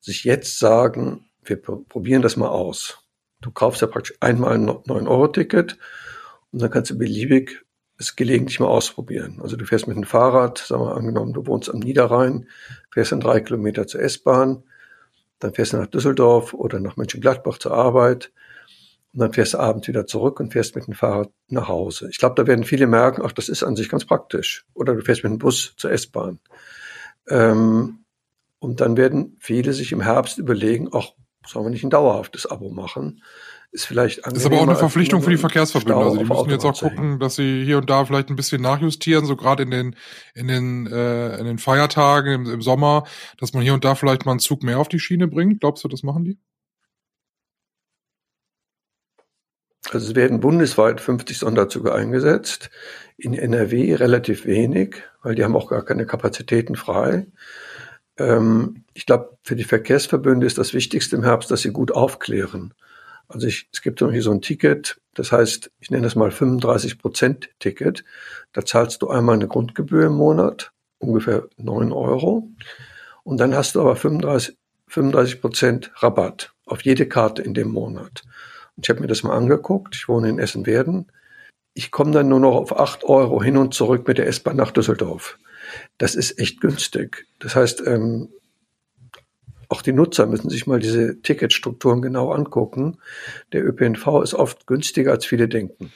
sich 0.00 0.24
jetzt 0.24 0.58
sagen, 0.58 1.26
wir 1.44 1.60
probieren 1.60 2.22
das 2.22 2.36
mal 2.36 2.48
aus. 2.48 2.98
Du 3.40 3.50
kaufst 3.50 3.80
ja 3.82 3.88
praktisch 3.88 4.16
einmal 4.20 4.52
ein 4.52 4.68
9-Euro-Ticket 4.68 5.78
und 6.52 6.62
dann 6.62 6.70
kannst 6.70 6.90
du 6.90 6.98
beliebig 6.98 7.64
es 7.98 8.16
gelegentlich 8.16 8.60
mal 8.60 8.66
ausprobieren. 8.66 9.38
Also 9.42 9.56
du 9.56 9.64
fährst 9.64 9.86
mit 9.86 9.96
dem 9.96 10.04
Fahrrad, 10.04 10.58
sagen 10.58 10.82
wir 10.82 10.96
angenommen, 10.96 11.32
du 11.32 11.46
wohnst 11.46 11.70
am 11.70 11.78
Niederrhein, 11.78 12.48
fährst 12.90 13.12
dann 13.12 13.20
drei 13.20 13.40
Kilometer 13.40 13.86
zur 13.86 14.00
S-Bahn, 14.00 14.64
dann 15.38 15.54
fährst 15.54 15.72
du 15.72 15.76
nach 15.76 15.86
Düsseldorf 15.86 16.54
oder 16.54 16.80
nach 16.80 16.96
Mönchengladbach 16.96 17.58
zur 17.58 17.72
Arbeit 17.72 18.32
und 19.12 19.20
dann 19.20 19.32
fährst 19.32 19.54
du 19.54 19.58
abends 19.58 19.88
wieder 19.88 20.06
zurück 20.06 20.40
und 20.40 20.52
fährst 20.52 20.74
mit 20.74 20.86
dem 20.86 20.94
Fahrrad 20.94 21.30
nach 21.48 21.68
Hause. 21.68 22.08
Ich 22.10 22.18
glaube, 22.18 22.34
da 22.36 22.46
werden 22.46 22.64
viele 22.64 22.86
merken, 22.86 23.22
ach, 23.24 23.32
das 23.32 23.48
ist 23.48 23.62
an 23.62 23.76
sich 23.76 23.90
ganz 23.90 24.06
praktisch. 24.06 24.64
Oder 24.72 24.94
du 24.94 25.02
fährst 25.02 25.22
mit 25.22 25.32
dem 25.32 25.38
Bus 25.38 25.74
zur 25.76 25.92
S-Bahn. 25.92 26.38
Ähm, 27.28 28.04
und 28.58 28.80
dann 28.80 28.96
werden 28.96 29.36
viele 29.38 29.74
sich 29.74 29.92
im 29.92 30.00
Herbst 30.00 30.38
überlegen, 30.38 30.88
ach, 30.92 31.08
sollen 31.46 31.66
wir 31.66 31.70
nicht 31.70 31.84
ein 31.84 31.90
dauerhaftes 31.90 32.46
Abo 32.46 32.70
machen? 32.70 33.22
Ist 33.70 33.86
vielleicht 33.86 34.18
Ist 34.18 34.46
aber 34.46 34.58
auch 34.58 34.62
eine 34.62 34.76
Verpflichtung 34.76 35.22
für 35.22 35.30
die 35.30 35.38
Verkehrsverbünde. 35.38 35.96
Also 35.96 36.18
die 36.18 36.24
müssen 36.24 36.50
jetzt 36.50 36.64
auch 36.64 36.78
gucken, 36.78 37.18
dass 37.18 37.36
sie 37.36 37.64
hier 37.64 37.78
und 37.78 37.88
da 37.88 38.04
vielleicht 38.04 38.28
ein 38.28 38.36
bisschen 38.36 38.60
nachjustieren, 38.60 39.24
so 39.24 39.34
gerade 39.34 39.62
in 39.62 39.70
den 39.70 39.96
in 40.34 40.46
den 40.46 40.86
äh, 40.86 41.38
in 41.38 41.46
den 41.46 41.58
Feiertagen 41.58 42.34
im, 42.34 42.50
im 42.50 42.62
Sommer, 42.62 43.04
dass 43.38 43.54
man 43.54 43.62
hier 43.62 43.72
und 43.72 43.84
da 43.84 43.94
vielleicht 43.94 44.26
mal 44.26 44.32
einen 44.32 44.40
Zug 44.40 44.62
mehr 44.62 44.78
auf 44.78 44.88
die 44.88 45.00
Schiene 45.00 45.26
bringt. 45.26 45.60
Glaubst 45.60 45.84
du, 45.84 45.88
das 45.88 46.02
machen 46.02 46.24
die? 46.24 46.38
Also 49.90 50.10
es 50.10 50.14
werden 50.14 50.40
bundesweit 50.40 51.00
50 51.00 51.38
Sonderzüge 51.38 51.94
eingesetzt, 51.94 52.70
in 53.16 53.34
NRW 53.34 53.94
relativ 53.94 54.46
wenig, 54.46 55.02
weil 55.22 55.34
die 55.34 55.44
haben 55.44 55.56
auch 55.56 55.68
gar 55.68 55.84
keine 55.84 56.06
Kapazitäten 56.06 56.76
frei. 56.76 57.26
Ähm, 58.16 58.84
ich 58.94 59.06
glaube, 59.06 59.36
für 59.42 59.56
die 59.56 59.64
Verkehrsverbünde 59.64 60.46
ist 60.46 60.58
das 60.58 60.72
Wichtigste 60.74 61.16
im 61.16 61.24
Herbst, 61.24 61.50
dass 61.50 61.62
sie 61.62 61.72
gut 61.72 61.92
aufklären. 61.92 62.74
Also 63.28 63.46
ich, 63.46 63.68
es 63.72 63.82
gibt 63.82 63.98
hier 64.00 64.22
so 64.22 64.30
ein 64.30 64.42
Ticket, 64.42 65.00
das 65.14 65.32
heißt, 65.32 65.70
ich 65.80 65.90
nenne 65.90 66.04
das 66.04 66.16
mal 66.16 66.30
35 66.30 66.98
Prozent 66.98 67.50
Ticket. 67.58 68.04
Da 68.52 68.64
zahlst 68.64 69.02
du 69.02 69.08
einmal 69.08 69.34
eine 69.34 69.48
Grundgebühr 69.48 70.06
im 70.06 70.14
Monat, 70.14 70.72
ungefähr 70.98 71.48
9 71.56 71.92
Euro. 71.92 72.48
Und 73.22 73.38
dann 73.38 73.54
hast 73.54 73.74
du 73.74 73.80
aber 73.80 73.96
35, 73.96 74.56
35 74.88 75.40
Prozent 75.40 75.92
Rabatt 75.96 76.54
auf 76.66 76.82
jede 76.82 77.06
Karte 77.06 77.42
in 77.42 77.54
dem 77.54 77.68
Monat. 77.68 78.22
Ich 78.80 78.88
habe 78.88 79.00
mir 79.00 79.06
das 79.06 79.22
mal 79.22 79.36
angeguckt. 79.36 79.94
Ich 79.94 80.08
wohne 80.08 80.28
in 80.28 80.38
Essen-Werden. 80.38 81.10
Ich 81.74 81.90
komme 81.90 82.12
dann 82.12 82.28
nur 82.28 82.40
noch 82.40 82.54
auf 82.54 82.78
acht 82.78 83.04
Euro 83.04 83.42
hin 83.42 83.56
und 83.56 83.74
zurück 83.74 84.06
mit 84.06 84.18
der 84.18 84.26
S-Bahn 84.26 84.56
nach 84.56 84.70
Düsseldorf. 84.70 85.38
Das 85.98 86.14
ist 86.14 86.38
echt 86.38 86.60
günstig. 86.60 87.26
Das 87.38 87.56
heißt, 87.56 87.82
ähm, 87.86 88.28
auch 89.72 89.80
die 89.80 89.94
Nutzer 89.94 90.26
müssen 90.26 90.50
sich 90.50 90.66
mal 90.66 90.80
diese 90.80 91.22
Ticketstrukturen 91.22 92.02
genau 92.02 92.30
angucken. 92.30 92.98
Der 93.52 93.64
ÖPNV 93.64 94.22
ist 94.22 94.34
oft 94.34 94.66
günstiger, 94.66 95.12
als 95.12 95.24
viele 95.24 95.48
denken. 95.48 95.90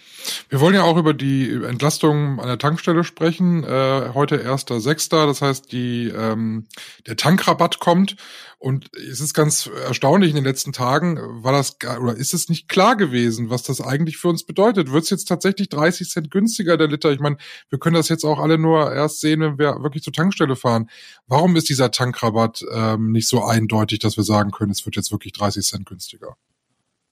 Wir 0.48 0.60
wollen 0.60 0.74
ja 0.74 0.82
auch 0.82 0.96
über 0.96 1.12
die 1.12 1.52
Entlastung 1.52 2.40
an 2.40 2.48
der 2.48 2.56
Tankstelle 2.56 3.04
sprechen. 3.04 3.64
Äh, 3.64 4.12
heute 4.14 4.48
1.6., 4.50 5.26
das 5.26 5.42
heißt, 5.42 5.72
die, 5.72 6.08
ähm, 6.08 6.64
der 7.06 7.16
Tankrabatt 7.16 7.78
kommt. 7.78 8.16
Und 8.58 8.90
es 8.96 9.20
ist 9.20 9.34
ganz 9.34 9.66
erstaunlich, 9.66 10.30
in 10.30 10.36
den 10.36 10.44
letzten 10.44 10.72
Tagen 10.72 11.18
war 11.44 11.52
das, 11.52 11.76
oder 12.00 12.16
ist 12.16 12.32
es 12.32 12.48
nicht 12.48 12.68
klar 12.68 12.96
gewesen, 12.96 13.50
was 13.50 13.62
das 13.62 13.82
eigentlich 13.82 14.16
für 14.16 14.28
uns 14.28 14.44
bedeutet? 14.44 14.90
Wird 14.90 15.04
es 15.04 15.10
jetzt 15.10 15.26
tatsächlich 15.26 15.68
30 15.68 16.08
Cent 16.08 16.30
günstiger, 16.30 16.78
der 16.78 16.88
Liter? 16.88 17.12
Ich 17.12 17.20
meine, 17.20 17.36
wir 17.68 17.78
können 17.78 17.96
das 17.96 18.08
jetzt 18.08 18.24
auch 18.24 18.38
alle 18.38 18.56
nur 18.56 18.92
erst 18.92 19.20
sehen, 19.20 19.40
wenn 19.40 19.58
wir 19.58 19.82
wirklich 19.82 20.02
zur 20.02 20.14
Tankstelle 20.14 20.56
fahren. 20.56 20.88
Warum 21.26 21.54
ist 21.56 21.68
dieser 21.68 21.90
Tankrabatt 21.90 22.64
ähm, 22.72 23.12
nicht 23.12 23.28
so 23.28 23.44
eindeutig, 23.44 23.98
dass 23.98 24.16
wir 24.16 24.24
sagen 24.24 24.52
können, 24.52 24.72
es 24.72 24.86
wird 24.86 24.96
jetzt 24.96 25.12
wirklich 25.12 25.34
30 25.34 25.64
Cent 25.64 25.86
günstiger? 25.86 26.36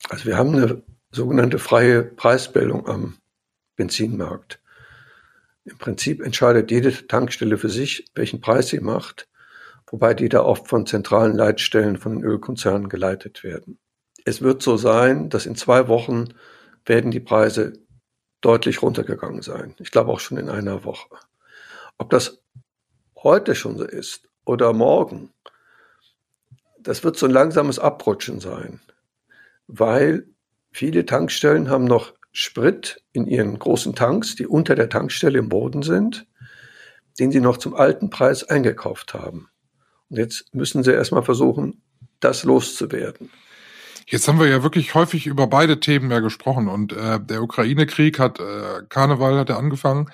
Also 0.08 0.24
wir 0.24 0.38
haben 0.38 0.54
eine 0.54 0.82
sogenannte 1.12 1.58
freie 1.58 2.02
Preisbildung 2.02 2.86
am 2.88 3.18
Benzinmarkt. 3.76 4.60
Im 5.66 5.76
Prinzip 5.78 6.22
entscheidet 6.22 6.70
jede 6.70 7.06
Tankstelle 7.06 7.58
für 7.58 7.70
sich, 7.70 8.06
welchen 8.14 8.40
Preis 8.40 8.68
sie 8.68 8.80
macht, 8.80 9.28
wobei 9.86 10.14
die 10.14 10.28
da 10.28 10.42
oft 10.42 10.68
von 10.68 10.86
zentralen 10.86 11.34
Leitstellen 11.34 11.96
von 11.96 12.22
Ölkonzernen 12.22 12.88
geleitet 12.88 13.44
werden. 13.44 13.78
Es 14.24 14.42
wird 14.42 14.62
so 14.62 14.76
sein, 14.76 15.28
dass 15.28 15.46
in 15.46 15.56
zwei 15.56 15.88
Wochen 15.88 16.34
werden 16.86 17.10
die 17.10 17.20
Preise 17.20 17.74
deutlich 18.40 18.82
runtergegangen 18.82 19.42
sein. 19.42 19.74
Ich 19.78 19.90
glaube 19.90 20.10
auch 20.12 20.20
schon 20.20 20.38
in 20.38 20.48
einer 20.48 20.84
Woche. 20.84 21.08
Ob 21.98 22.10
das 22.10 22.42
heute 23.16 23.54
schon 23.54 23.78
so 23.78 23.84
ist 23.84 24.28
oder 24.44 24.72
morgen, 24.72 25.32
das 26.78 27.04
wird 27.04 27.16
so 27.16 27.26
ein 27.26 27.32
langsames 27.32 27.78
Abrutschen 27.78 28.40
sein, 28.40 28.80
weil 29.66 30.26
Viele 30.76 31.06
Tankstellen 31.06 31.70
haben 31.70 31.84
noch 31.84 32.14
Sprit 32.32 33.00
in 33.12 33.28
ihren 33.28 33.56
großen 33.60 33.94
Tanks, 33.94 34.34
die 34.34 34.44
unter 34.44 34.74
der 34.74 34.88
Tankstelle 34.88 35.38
im 35.38 35.48
Boden 35.48 35.84
sind, 35.84 36.26
den 37.20 37.30
sie 37.30 37.38
noch 37.38 37.58
zum 37.58 37.74
alten 37.74 38.10
Preis 38.10 38.42
eingekauft 38.42 39.14
haben. 39.14 39.48
Und 40.14 40.20
jetzt 40.20 40.54
müssen 40.54 40.84
sie 40.84 40.92
erstmal 40.92 41.24
versuchen, 41.24 41.82
das 42.20 42.44
loszuwerden. 42.44 43.30
Jetzt 44.06 44.28
haben 44.28 44.38
wir 44.38 44.46
ja 44.46 44.62
wirklich 44.62 44.94
häufig 44.94 45.26
über 45.26 45.48
beide 45.48 45.80
Themen 45.80 46.08
ja 46.08 46.20
gesprochen 46.20 46.68
und 46.68 46.92
äh, 46.92 47.18
der 47.18 47.42
Ukraine-Krieg 47.42 48.20
hat, 48.20 48.38
äh, 48.38 48.82
Karneval 48.88 49.36
hat 49.36 49.50
er 49.50 49.58
angefangen. 49.58 50.08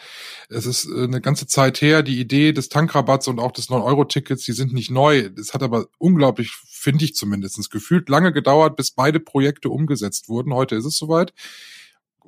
Es 0.49 0.65
ist 0.65 0.87
äh, 0.87 1.05
eine 1.05 1.21
ganze 1.21 1.47
Zeit 1.47 1.83
her, 1.83 2.03
die 2.03 2.19
Idee 2.19 2.53
des 2.53 2.71
Tankrabatts 2.71 3.29
und 3.29 3.41
auch 3.41 3.53
des 3.53 3.69
9-Euro-Tickets, 3.69 4.43
die 4.43 4.53
sind 4.53 4.73
nicht 4.73 4.91
neu. 4.91 5.29
Es 5.39 5.53
hat 5.53 5.63
aber 5.63 5.85
unglaublich, 5.99 6.51
finde 6.67 7.05
ich 7.05 7.15
zumindest, 7.15 7.71
gefühlt 7.71 8.09
lange 8.09 8.33
gedauert, 8.33 8.77
bis 8.77 8.93
beide 8.93 9.21
Projekte 9.21 9.69
umgesetzt 9.69 10.31
wurden. 10.31 10.55
Heute 10.55 10.77
ist 10.77 10.87
es 10.87 10.97
soweit. 10.97 11.35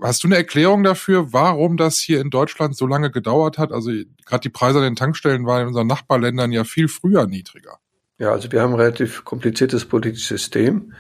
Hast 0.03 0.25
du 0.25 0.29
eine 0.29 0.37
Erklärung 0.37 0.83
dafür, 0.83 1.33
warum 1.33 1.77
das 1.77 1.99
hier 1.99 2.21
in 2.21 2.31
Deutschland 2.31 2.77
so 2.77 2.87
lange 2.87 3.11
gedauert 3.11 3.59
hat? 3.59 3.73
Also 3.73 3.93
gerade 4.27 4.43
die 4.43 4.49
Preise 4.49 4.79
an 4.79 4.85
den 4.85 4.97
Tankstellen 4.97 5.47
waren 5.47 5.63
in 5.63 5.69
unseren 5.69 5.87
Nachbarländern 5.87 6.51
ja 6.51 6.65
viel 6.65 6.89
früher 6.89 7.27
niedriger. 7.27 7.79
Ja, 8.19 8.33
also 8.33 8.51
wir 8.51 8.63
haben 8.63 8.73
ein 8.73 8.81
relativ 8.81 9.25
kompliziertes 9.25 9.85
politisches 9.85 10.29
System. 10.29 10.93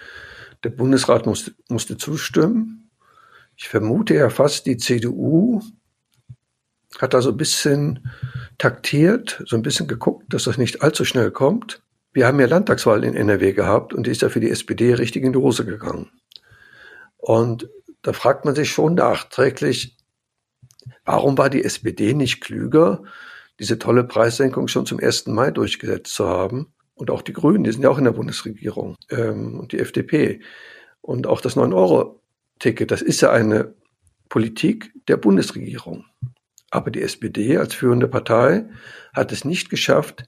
Der 0.64 0.70
Bundesrat 0.70 1.26
musste, 1.26 1.52
musste 1.68 1.96
zustimmen. 1.96 2.90
Ich 3.56 3.68
vermute 3.68 4.14
ja 4.14 4.30
fast, 4.30 4.66
die 4.66 4.76
CDU 4.76 5.60
hat 6.98 7.14
da 7.14 7.22
so 7.22 7.30
ein 7.30 7.36
bisschen 7.36 8.10
taktiert, 8.58 9.42
so 9.46 9.56
ein 9.56 9.62
bisschen 9.62 9.88
geguckt, 9.88 10.32
dass 10.32 10.44
das 10.44 10.58
nicht 10.58 10.82
allzu 10.82 11.04
schnell 11.04 11.30
kommt. 11.30 11.82
Wir 12.12 12.26
haben 12.26 12.38
ja 12.38 12.46
Landtagswahl 12.46 13.04
in 13.04 13.14
NRW 13.14 13.52
gehabt 13.52 13.94
und 13.94 14.06
die 14.06 14.10
ist 14.10 14.22
ja 14.22 14.28
für 14.28 14.40
die 14.40 14.50
SPD 14.50 14.94
richtig 14.94 15.24
in 15.24 15.32
die 15.32 15.38
Hose 15.38 15.64
gegangen. 15.64 16.10
Und 17.16 17.68
da 18.02 18.12
fragt 18.12 18.44
man 18.44 18.54
sich 18.54 18.70
schon 18.70 18.94
nachträglich, 18.94 19.96
warum 21.04 21.38
war 21.38 21.50
die 21.50 21.64
SPD 21.64 22.14
nicht 22.14 22.40
klüger, 22.40 23.04
diese 23.58 23.78
tolle 23.78 24.04
Preissenkung 24.04 24.68
schon 24.68 24.86
zum 24.86 24.98
1. 24.98 25.28
Mai 25.28 25.50
durchgesetzt 25.50 26.14
zu 26.14 26.26
haben? 26.26 26.72
und 26.94 27.10
auch 27.10 27.22
die 27.22 27.32
Grünen, 27.32 27.64
die 27.64 27.72
sind 27.72 27.82
ja 27.82 27.90
auch 27.90 27.98
in 27.98 28.04
der 28.04 28.12
Bundesregierung 28.12 28.96
ähm, 29.10 29.58
und 29.58 29.72
die 29.72 29.80
FDP 29.80 30.40
und 31.00 31.26
auch 31.26 31.40
das 31.40 31.56
9-Euro-Ticket, 31.56 32.90
das 32.90 33.02
ist 33.02 33.20
ja 33.22 33.32
eine 33.32 33.74
Politik 34.28 34.92
der 35.08 35.16
Bundesregierung. 35.16 36.04
Aber 36.70 36.90
die 36.90 37.02
SPD 37.02 37.58
als 37.58 37.74
führende 37.74 38.08
Partei 38.08 38.66
hat 39.12 39.32
es 39.32 39.44
nicht 39.44 39.68
geschafft, 39.68 40.24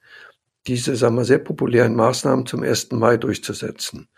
diese, 0.66 0.96
sagen 0.96 1.14
wir, 1.14 1.24
sehr 1.24 1.38
populären 1.38 1.94
Maßnahmen 1.94 2.46
zum 2.46 2.62
1. 2.62 2.90
Mai 2.92 3.18
durchzusetzen. 3.18 4.08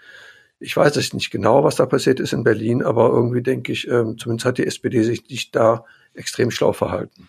Ich 0.59 0.77
weiß 0.77 0.97
es 0.97 1.13
nicht 1.13 1.31
genau, 1.31 1.65
was 1.65 1.77
da 1.77 1.87
passiert 1.87 2.19
ist 2.19 2.33
in 2.33 2.45
Berlin, 2.45 2.83
aber 2.83 3.11
irgendwie 3.11 3.43
denke 3.43 3.73
ich, 3.73 3.89
ähm, 3.89 4.17
zumindest 4.19 4.47
hat 4.47 4.59
die 4.59 4.67
SPD 4.67 5.03
sich 5.03 5.29
nicht 5.29 5.55
da 5.55 5.85
extrem 6.15 6.51
schlau 6.51 6.73
verhalten. 6.73 7.29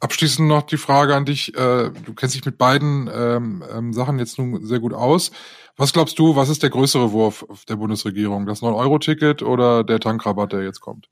Abschließend 0.00 0.46
noch 0.46 0.62
die 0.62 0.76
Frage 0.76 1.14
an 1.14 1.24
dich. 1.24 1.54
Äh, 1.56 1.90
du 1.90 2.14
kennst 2.14 2.34
dich 2.34 2.44
mit 2.44 2.58
beiden 2.58 3.10
ähm, 3.12 3.64
ähm, 3.72 3.92
Sachen 3.92 4.18
jetzt 4.18 4.38
nun 4.38 4.64
sehr 4.66 4.78
gut 4.78 4.92
aus. 4.92 5.30
Was 5.76 5.92
glaubst 5.92 6.18
du, 6.18 6.36
was 6.36 6.48
ist 6.48 6.62
der 6.62 6.70
größere 6.70 7.12
Wurf 7.12 7.46
der 7.68 7.76
Bundesregierung? 7.76 8.46
Das 8.46 8.60
9-Euro-Ticket 8.60 9.42
oder 9.42 9.84
der 9.84 10.00
Tankrabatt, 10.00 10.52
der 10.52 10.62
jetzt 10.62 10.80
kommt? 10.80 11.08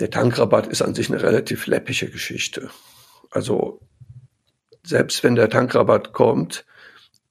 Der 0.00 0.10
Tankrabatt 0.10 0.66
ist 0.66 0.82
an 0.82 0.94
sich 0.94 1.10
eine 1.10 1.22
relativ 1.22 1.66
läppische 1.66 2.10
Geschichte. 2.10 2.70
Also 3.30 3.80
selbst 4.84 5.22
wenn 5.22 5.34
der 5.34 5.48
Tankrabatt 5.48 6.12
kommt, 6.12 6.64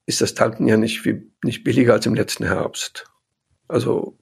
ist 0.05 0.21
das 0.21 0.33
Tanken 0.33 0.67
ja 0.67 0.77
nicht, 0.77 1.05
wie, 1.05 1.31
nicht 1.43 1.63
billiger 1.63 1.93
als 1.93 2.05
im 2.05 2.15
letzten 2.15 2.45
Herbst. 2.45 3.10
Also 3.71 4.17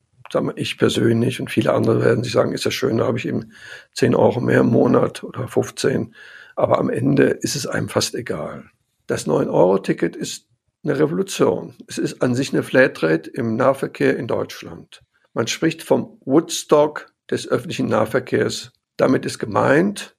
ich 0.56 0.78
persönlich 0.78 1.42
und 1.42 1.50
viele 1.50 1.74
andere 1.74 2.04
werden 2.04 2.24
sich 2.24 2.34
sagen, 2.34 2.54
ist 2.54 2.66
ja 2.66 2.72
schön, 2.72 2.98
da 2.98 3.08
habe 3.08 3.18
ich 3.18 3.28
eben 3.28 3.52
10 3.94 4.14
Euro 4.14 4.40
mehr 4.40 4.60
im 4.60 4.68
Monat 4.68 5.24
oder 5.24 5.48
15. 5.48 6.14
Aber 6.56 6.78
am 6.78 6.90
Ende 6.90 7.26
ist 7.26 7.56
es 7.56 7.66
einem 7.66 7.90
fast 7.90 8.14
egal. 8.14 8.66
Das 9.08 9.26
9-Euro-Ticket 9.26 10.16
ist 10.16 10.46
eine 10.84 11.00
Revolution. 11.00 11.74
Es 11.88 11.98
ist 11.98 12.22
an 12.22 12.36
sich 12.36 12.54
eine 12.54 12.64
Flatrate 12.64 13.30
im 13.32 13.56
Nahverkehr 13.56 14.18
in 14.18 14.28
Deutschland. 14.28 15.02
Man 15.34 15.48
spricht 15.48 15.82
vom 15.82 16.20
Woodstock 16.26 17.12
des 17.32 17.48
öffentlichen 17.48 17.88
Nahverkehrs. 17.88 18.72
Damit 18.98 19.26
ist 19.26 19.40
gemeint, 19.40 20.16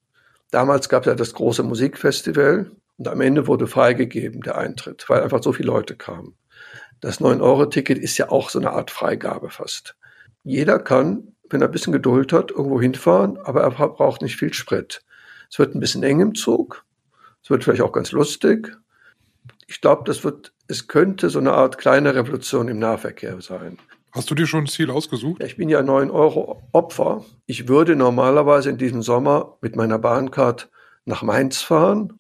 damals 0.51 0.89
gab 0.89 1.03
es 1.03 1.07
ja 1.07 1.15
das 1.15 1.35
große 1.35 1.63
Musikfestival 1.63 2.71
und 2.99 3.09
am 3.09 3.21
Ende 3.21 3.47
wurde 3.47 3.67
freigegeben 3.67 4.41
der 4.41 4.59
Eintritt, 4.59 5.09
weil 5.09 5.23
einfach 5.23 5.43
so 5.43 5.53
viele 5.53 5.69
Leute 5.69 5.95
kamen. 5.95 6.35
Das 7.01 7.21
9-Euro-Ticket 7.21 7.99
ist 7.99 8.19
ja 8.19 8.31
auch 8.31 8.51
so 8.51 8.59
eine 8.59 8.73
Art 8.73 8.91
Freigabe 8.91 9.51
fast. 9.51 9.97
Jeder 10.45 10.79
kann, 10.79 11.35
wenn 11.49 11.63
er 11.63 11.69
ein 11.69 11.73
bisschen 11.73 11.93
Geduld 11.93 12.33
hat, 12.33 12.51
irgendwo 12.51 12.81
hinfahren, 12.81 13.39
aber 13.39 13.63
er 13.63 13.71
braucht 13.71 14.23
nicht 14.23 14.37
viel 14.37 14.53
Sprit. 14.53 15.03
Es 15.51 15.59
wird 15.59 15.75
ein 15.75 15.81
bisschen 15.81 16.03
eng 16.03 16.21
im 16.21 16.35
Zug. 16.35 16.85
Es 17.43 17.51
wird 17.51 17.65
vielleicht 17.65 17.83
auch 17.83 17.93
ganz 17.93 18.13
lustig. 18.13 18.77
Ich 19.67 19.81
glaube, 19.81 20.03
das 20.05 20.25
wird, 20.25 20.53
es 20.69 20.89
könnte 20.89 21.31
so 21.31 21.39
eine 21.39 21.53
Art 21.53 21.79
kleine 21.79 22.15
Revolution 22.15 22.69
im 22.69 22.79
Nahverkehr 22.79 23.41
sein. 23.41 23.79
Hast 24.13 24.31
du 24.31 24.35
dir 24.35 24.47
schon 24.47 24.65
ein 24.65 24.67
Ziel 24.67 24.91
ausgesucht? 24.91 25.43
Ich 25.43 25.57
bin 25.57 25.69
ja 25.69 25.83
9 25.83 26.11
Euro 26.11 26.63
Opfer. 26.73 27.25
Ich 27.47 27.69
würde 27.69 27.95
normalerweise 27.95 28.69
in 28.69 28.77
diesem 28.77 29.03
Sommer 29.03 29.57
mit 29.61 29.77
meiner 29.77 29.99
Bahncard 29.99 30.69
nach 31.05 31.23
Mainz 31.23 31.63
fahren 31.63 32.19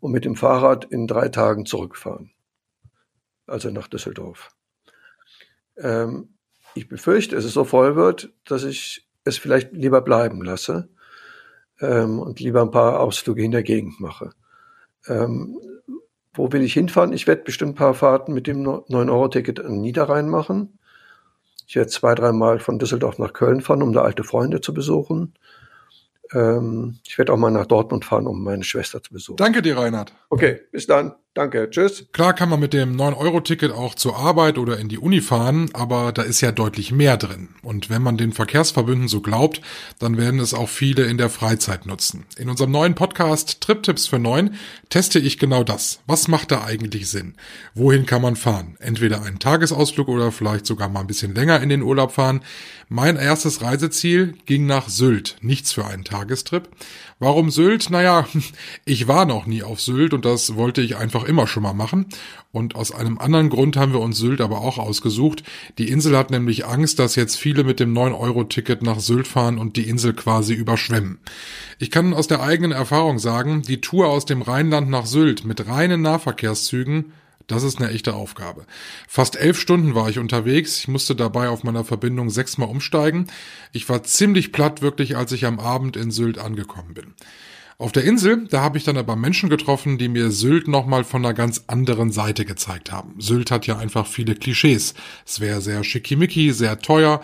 und 0.00 0.12
mit 0.12 0.24
dem 0.24 0.34
Fahrrad 0.34 0.86
in 0.86 1.06
drei 1.06 1.28
Tagen 1.28 1.66
zurückfahren. 1.66 2.33
Also 3.46 3.70
nach 3.70 3.88
Düsseldorf. 3.88 4.50
Ähm, 5.76 6.34
ich 6.74 6.88
befürchte, 6.88 7.36
dass 7.36 7.44
es 7.44 7.52
so 7.52 7.64
voll 7.64 7.96
wird, 7.96 8.32
dass 8.44 8.64
ich 8.64 9.08
es 9.24 9.38
vielleicht 9.38 9.72
lieber 9.72 10.00
bleiben 10.00 10.42
lasse 10.42 10.88
ähm, 11.80 12.18
und 12.18 12.40
lieber 12.40 12.62
ein 12.62 12.70
paar 12.70 13.00
Ausflüge 13.00 13.42
in 13.42 13.50
der 13.50 13.62
Gegend 13.62 14.00
mache. 14.00 14.30
Ähm, 15.06 15.58
wo 16.32 16.50
will 16.52 16.62
ich 16.62 16.72
hinfahren? 16.72 17.12
Ich 17.12 17.26
werde 17.26 17.42
bestimmt 17.42 17.72
ein 17.72 17.76
paar 17.76 17.94
Fahrten 17.94 18.34
mit 18.34 18.46
dem 18.46 18.64
9-Euro-Ticket 18.64 19.60
an 19.60 19.80
Niederrhein 19.80 20.28
machen. 20.28 20.78
Ich 21.66 21.76
werde 21.76 21.88
zwei, 21.88 22.14
dreimal 22.14 22.58
von 22.58 22.78
Düsseldorf 22.78 23.18
nach 23.18 23.32
Köln 23.32 23.60
fahren, 23.60 23.82
um 23.82 23.92
da 23.92 24.02
alte 24.02 24.24
Freunde 24.24 24.60
zu 24.60 24.74
besuchen. 24.74 25.34
Ähm, 26.32 26.98
ich 27.06 27.16
werde 27.18 27.32
auch 27.32 27.36
mal 27.36 27.50
nach 27.50 27.66
Dortmund 27.66 28.04
fahren, 28.04 28.26
um 28.26 28.42
meine 28.42 28.64
Schwester 28.64 29.02
zu 29.02 29.12
besuchen. 29.12 29.36
Danke 29.36 29.62
dir, 29.62 29.76
Reinhard. 29.76 30.12
Okay, 30.28 30.62
bis 30.72 30.86
dann. 30.86 31.14
Danke, 31.34 31.68
tschüss. 31.68 32.06
Klar 32.12 32.32
kann 32.32 32.48
man 32.48 32.60
mit 32.60 32.72
dem 32.72 32.96
9-Euro-Ticket 32.96 33.72
auch 33.72 33.96
zur 33.96 34.16
Arbeit 34.16 34.56
oder 34.56 34.78
in 34.78 34.88
die 34.88 34.98
Uni 34.98 35.20
fahren, 35.20 35.68
aber 35.72 36.12
da 36.12 36.22
ist 36.22 36.40
ja 36.40 36.52
deutlich 36.52 36.92
mehr 36.92 37.16
drin. 37.16 37.48
Und 37.62 37.90
wenn 37.90 38.02
man 38.02 38.16
den 38.16 38.32
Verkehrsverbünden 38.32 39.08
so 39.08 39.20
glaubt, 39.20 39.60
dann 39.98 40.16
werden 40.16 40.38
es 40.38 40.54
auch 40.54 40.68
viele 40.68 41.02
in 41.06 41.18
der 41.18 41.30
Freizeit 41.30 41.86
nutzen. 41.86 42.24
In 42.38 42.48
unserem 42.48 42.70
neuen 42.70 42.94
Podcast 42.94 43.60
Trip-Tipps 43.62 44.06
für 44.06 44.20
9 44.20 44.54
teste 44.90 45.18
ich 45.18 45.40
genau 45.40 45.64
das. 45.64 45.98
Was 46.06 46.28
macht 46.28 46.52
da 46.52 46.62
eigentlich 46.62 47.10
Sinn? 47.10 47.34
Wohin 47.74 48.06
kann 48.06 48.22
man 48.22 48.36
fahren? 48.36 48.76
Entweder 48.78 49.22
einen 49.22 49.40
Tagesausflug 49.40 50.06
oder 50.06 50.30
vielleicht 50.30 50.66
sogar 50.66 50.88
mal 50.88 51.00
ein 51.00 51.08
bisschen 51.08 51.34
länger 51.34 51.60
in 51.60 51.68
den 51.68 51.82
Urlaub 51.82 52.12
fahren. 52.12 52.42
Mein 52.88 53.16
erstes 53.16 53.60
Reiseziel 53.60 54.34
ging 54.46 54.66
nach 54.66 54.88
Sylt. 54.88 55.36
Nichts 55.40 55.72
für 55.72 55.84
einen 55.84 56.04
Tagestrip. 56.04 56.68
Warum 57.18 57.50
Sylt? 57.50 57.90
Naja, 57.90 58.28
ich 58.84 59.08
war 59.08 59.24
noch 59.24 59.46
nie 59.46 59.62
auf 59.62 59.80
Sylt 59.80 60.12
und 60.14 60.24
das 60.24 60.56
wollte 60.56 60.80
ich 60.80 60.96
einfach 60.96 61.23
einfach 61.24 61.28
immer 61.28 61.46
schon 61.46 61.62
mal 61.62 61.74
machen. 61.74 62.06
Und 62.52 62.76
aus 62.76 62.92
einem 62.92 63.18
anderen 63.18 63.50
Grund 63.50 63.76
haben 63.76 63.92
wir 63.92 64.00
uns 64.00 64.18
Sylt 64.18 64.40
aber 64.40 64.60
auch 64.60 64.78
ausgesucht. 64.78 65.42
Die 65.78 65.88
Insel 65.88 66.16
hat 66.16 66.30
nämlich 66.30 66.66
Angst, 66.66 66.98
dass 66.98 67.16
jetzt 67.16 67.36
viele 67.36 67.64
mit 67.64 67.80
dem 67.80 67.92
9-Euro-Ticket 67.94 68.82
nach 68.82 69.00
Sylt 69.00 69.26
fahren 69.26 69.58
und 69.58 69.76
die 69.76 69.88
Insel 69.88 70.14
quasi 70.14 70.54
überschwemmen. 70.54 71.18
Ich 71.78 71.90
kann 71.90 72.14
aus 72.14 72.28
der 72.28 72.42
eigenen 72.42 72.72
Erfahrung 72.72 73.18
sagen, 73.18 73.62
die 73.62 73.80
Tour 73.80 74.08
aus 74.08 74.24
dem 74.24 74.42
Rheinland 74.42 74.88
nach 74.88 75.06
Sylt 75.06 75.44
mit 75.44 75.66
reinen 75.66 76.02
Nahverkehrszügen 76.02 77.12
das 77.46 77.62
ist 77.62 77.78
eine 77.78 77.90
echte 77.90 78.14
Aufgabe. 78.14 78.64
Fast 79.06 79.36
elf 79.36 79.60
Stunden 79.60 79.94
war 79.94 80.08
ich 80.08 80.18
unterwegs. 80.18 80.78
Ich 80.78 80.88
musste 80.88 81.14
dabei 81.14 81.50
auf 81.50 81.62
meiner 81.62 81.84
Verbindung 81.84 82.30
sechsmal 82.30 82.70
umsteigen. 82.70 83.26
Ich 83.70 83.86
war 83.90 84.02
ziemlich 84.02 84.50
platt 84.50 84.80
wirklich, 84.80 85.18
als 85.18 85.30
ich 85.32 85.44
am 85.44 85.60
Abend 85.60 85.94
in 85.94 86.10
Sylt 86.10 86.38
angekommen 86.38 86.94
bin. 86.94 87.12
Auf 87.76 87.90
der 87.90 88.04
Insel, 88.04 88.46
da 88.48 88.60
habe 88.60 88.78
ich 88.78 88.84
dann 88.84 88.96
aber 88.96 89.16
Menschen 89.16 89.50
getroffen, 89.50 89.98
die 89.98 90.08
mir 90.08 90.30
Sylt 90.30 90.68
nochmal 90.68 91.02
von 91.02 91.24
einer 91.24 91.34
ganz 91.34 91.64
anderen 91.66 92.12
Seite 92.12 92.44
gezeigt 92.44 92.92
haben. 92.92 93.16
Sylt 93.18 93.50
hat 93.50 93.66
ja 93.66 93.78
einfach 93.78 94.06
viele 94.06 94.36
Klischees. 94.36 94.94
Es 95.26 95.40
wäre 95.40 95.60
sehr 95.60 95.82
schickimicki, 95.82 96.52
sehr 96.52 96.78
teuer. 96.78 97.20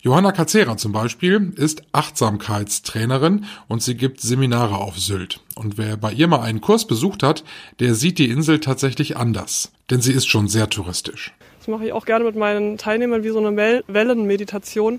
Johanna 0.00 0.32
Kazera 0.32 0.76
zum 0.76 0.90
Beispiel 0.90 1.52
ist 1.54 1.84
Achtsamkeitstrainerin 1.92 3.44
und 3.68 3.80
sie 3.84 3.94
gibt 3.94 4.20
Seminare 4.20 4.74
auf 4.78 4.98
Sylt. 4.98 5.38
Und 5.54 5.78
wer 5.78 5.96
bei 5.96 6.12
ihr 6.12 6.26
mal 6.26 6.40
einen 6.40 6.60
Kurs 6.60 6.88
besucht 6.88 7.22
hat, 7.22 7.44
der 7.78 7.94
sieht 7.94 8.18
die 8.18 8.28
Insel 8.28 8.58
tatsächlich 8.58 9.16
anders. 9.16 9.70
Denn 9.88 10.00
sie 10.00 10.12
ist 10.12 10.26
schon 10.26 10.48
sehr 10.48 10.68
touristisch. 10.68 11.32
Das 11.60 11.68
mache 11.68 11.86
ich 11.86 11.92
auch 11.92 12.06
gerne 12.06 12.24
mit 12.24 12.34
meinen 12.34 12.76
Teilnehmern 12.76 13.22
wie 13.22 13.28
so 13.28 13.38
eine 13.38 13.84
Wellenmeditation. 13.86 14.98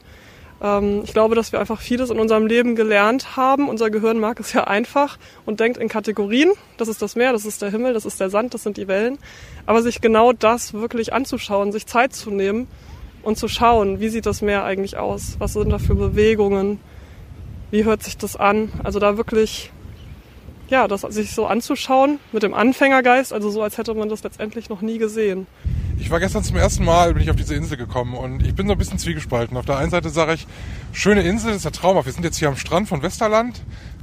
Ähm, 0.62 1.02
ich 1.04 1.14
glaube, 1.14 1.36
dass 1.36 1.52
wir 1.52 1.60
einfach 1.60 1.82
vieles 1.82 2.10
in 2.10 2.20
unserem 2.20 2.46
Leben 2.46 2.76
gelernt 2.76 3.36
haben. 3.36 3.70
Unser 3.70 3.90
Gehirn 3.90 4.20
mag 4.20 4.40
es 4.40 4.54
ja 4.54 4.66
einfach 4.66 5.18
und 5.46 5.60
denkt 5.60 5.78
in 5.78 5.90
Kategorien. 5.90 6.52
Das 6.78 6.88
ist 6.88 7.02
das 7.02 7.16
Meer, 7.16 7.34
das 7.34 7.46
ist 7.46 7.62
der 7.62 7.72
Himmel, 7.72 7.94
das 7.94 8.06
ist 8.06 8.20
der 8.20 8.30
Sand, 8.30 8.54
das 8.54 8.64
sind 8.64 8.78
die 8.78 8.88
Wellen. 8.88 9.18
Aber 9.66 9.82
sich 9.82 10.02
genau 10.02 10.34
das 10.34 10.74
wirklich 10.74 11.14
anzuschauen, 11.14 11.72
sich 11.72 11.86
Zeit 11.86 12.14
zu 12.14 12.32
nehmen 12.32 12.68
und 13.24 13.38
zu 13.38 13.48
schauen, 13.48 14.00
wie 14.00 14.10
sieht 14.10 14.26
das 14.26 14.42
Meer 14.42 14.64
eigentlich 14.64 14.98
aus? 14.98 15.36
Was 15.40 15.54
sind 15.54 15.70
da 15.70 15.80
für 15.80 15.96
Bewegungen? 15.96 16.80
Wie 17.72 17.86
hört 17.86 18.04
sich 18.04 18.18
das 18.18 18.36
an? 18.36 18.72
Also 18.84 19.00
da 19.00 19.18
wirklich, 19.18 19.72
ja, 20.70 20.88
das 20.88 21.02
sich 21.02 21.32
so 21.32 21.46
anzuschauen 21.46 22.20
mit 22.32 22.44
dem 22.44 22.54
Anfängergeist, 22.54 23.34
also 23.34 23.50
so 23.50 23.62
als 23.62 23.78
hätte 23.78 23.94
man 23.94 24.10
das 24.10 24.24
letztendlich 24.24 24.70
noch 24.70 24.82
nie 24.82 24.98
gesehen. 24.98 25.48
Ich 26.00 26.10
war 26.10 26.20
gestern 26.20 26.44
zum 26.44 26.58
ersten 26.58 26.84
Mal, 26.84 27.14
bin 27.14 27.24
ich 27.24 27.30
auf 27.30 27.36
diese 27.36 27.56
Insel 27.56 27.78
gekommen 27.78 28.16
und 28.16 28.46
ich 28.46 28.56
bin 28.56 28.68
so 28.68 28.74
ein 28.74 28.78
bisschen 28.78 28.98
zwiegespalten. 28.98 29.56
Auf 29.56 29.66
der 29.66 29.78
einen 29.78 29.92
Seite 29.92 30.10
sage 30.10 30.34
ich, 30.34 30.48
schöne 30.92 31.22
Insel, 31.22 31.50
das 31.50 31.58
ist 31.58 31.66
ja 31.66 31.72
traumhaft. 31.72 32.08
Wir 32.08 32.14
sind 32.14 32.24
jetzt 32.24 32.38
hier 32.38 32.48
am 32.48 32.58
Strand 32.58 32.90
von 32.90 33.02
Westerland, 33.02 33.62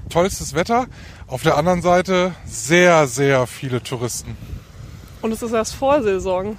tollstes 0.08 0.54
Wetter. 0.54 0.86
Auf 1.26 1.42
der 1.42 1.56
anderen 1.56 1.82
Seite 1.82 2.32
sehr, 2.44 3.06
sehr 3.06 3.46
viele 3.46 3.82
Touristen. 3.82 4.36
Und 5.22 5.32
es 5.32 5.42
ist 5.42 5.52
erst 5.52 5.74
Vorsaison. 5.74 6.56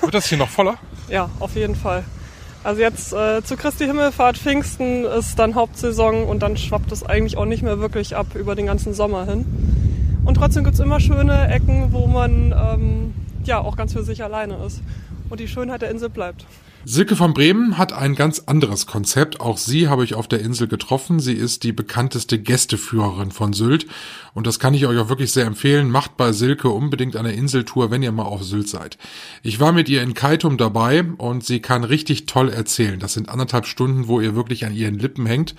Wird 0.00 0.14
das 0.14 0.26
hier 0.26 0.38
noch 0.38 0.50
voller? 0.50 0.76
Ja, 1.06 1.28
auf 1.38 1.54
jeden 1.54 1.76
Fall. 1.76 2.02
Also 2.64 2.80
jetzt 2.80 3.12
äh, 3.12 3.42
zu 3.44 3.56
Christi 3.58 3.84
Himmelfahrt, 3.84 4.38
Pfingsten 4.38 5.04
ist 5.04 5.38
dann 5.38 5.54
Hauptsaison 5.54 6.24
und 6.24 6.42
dann 6.42 6.56
schwappt 6.56 6.90
es 6.92 7.02
eigentlich 7.02 7.36
auch 7.36 7.44
nicht 7.44 7.62
mehr 7.62 7.78
wirklich 7.78 8.16
ab 8.16 8.28
über 8.34 8.54
den 8.54 8.64
ganzen 8.64 8.94
Sommer 8.94 9.26
hin. 9.26 9.44
Und 10.24 10.38
trotzdem 10.38 10.64
gibt 10.64 10.72
es 10.72 10.80
immer 10.80 10.98
schöne 10.98 11.48
Ecken, 11.48 11.92
wo 11.92 12.06
man 12.06 12.54
ähm, 12.56 13.14
ja 13.44 13.58
auch 13.58 13.76
ganz 13.76 13.92
für 13.92 14.02
sich 14.02 14.24
alleine 14.24 14.56
ist 14.66 14.80
und 15.28 15.40
die 15.40 15.46
Schönheit 15.46 15.82
der 15.82 15.90
Insel 15.90 16.08
bleibt. 16.08 16.46
Silke 16.86 17.16
von 17.16 17.32
Bremen 17.32 17.78
hat 17.78 17.94
ein 17.94 18.14
ganz 18.14 18.40
anderes 18.40 18.86
Konzept. 18.86 19.40
Auch 19.40 19.56
sie 19.56 19.88
habe 19.88 20.04
ich 20.04 20.14
auf 20.14 20.28
der 20.28 20.40
Insel 20.40 20.68
getroffen. 20.68 21.18
Sie 21.18 21.32
ist 21.32 21.62
die 21.62 21.72
bekannteste 21.72 22.38
Gästeführerin 22.38 23.30
von 23.30 23.54
Sylt. 23.54 23.86
Und 24.34 24.46
das 24.46 24.58
kann 24.58 24.74
ich 24.74 24.86
euch 24.86 24.98
auch 24.98 25.08
wirklich 25.08 25.32
sehr 25.32 25.46
empfehlen. 25.46 25.90
Macht 25.90 26.18
bei 26.18 26.32
Silke 26.32 26.68
unbedingt 26.68 27.16
eine 27.16 27.32
Inseltour, 27.32 27.90
wenn 27.90 28.02
ihr 28.02 28.12
mal 28.12 28.24
auf 28.24 28.44
Sylt 28.44 28.68
seid. 28.68 28.98
Ich 29.42 29.60
war 29.60 29.72
mit 29.72 29.88
ihr 29.88 30.02
in 30.02 30.12
Kaitum 30.12 30.58
dabei 30.58 31.04
und 31.04 31.42
sie 31.42 31.60
kann 31.60 31.84
richtig 31.84 32.26
toll 32.26 32.50
erzählen. 32.50 33.00
Das 33.00 33.14
sind 33.14 33.30
anderthalb 33.30 33.64
Stunden, 33.64 34.06
wo 34.06 34.20
ihr 34.20 34.34
wirklich 34.36 34.66
an 34.66 34.74
ihren 34.74 34.98
Lippen 34.98 35.24
hängt. 35.24 35.54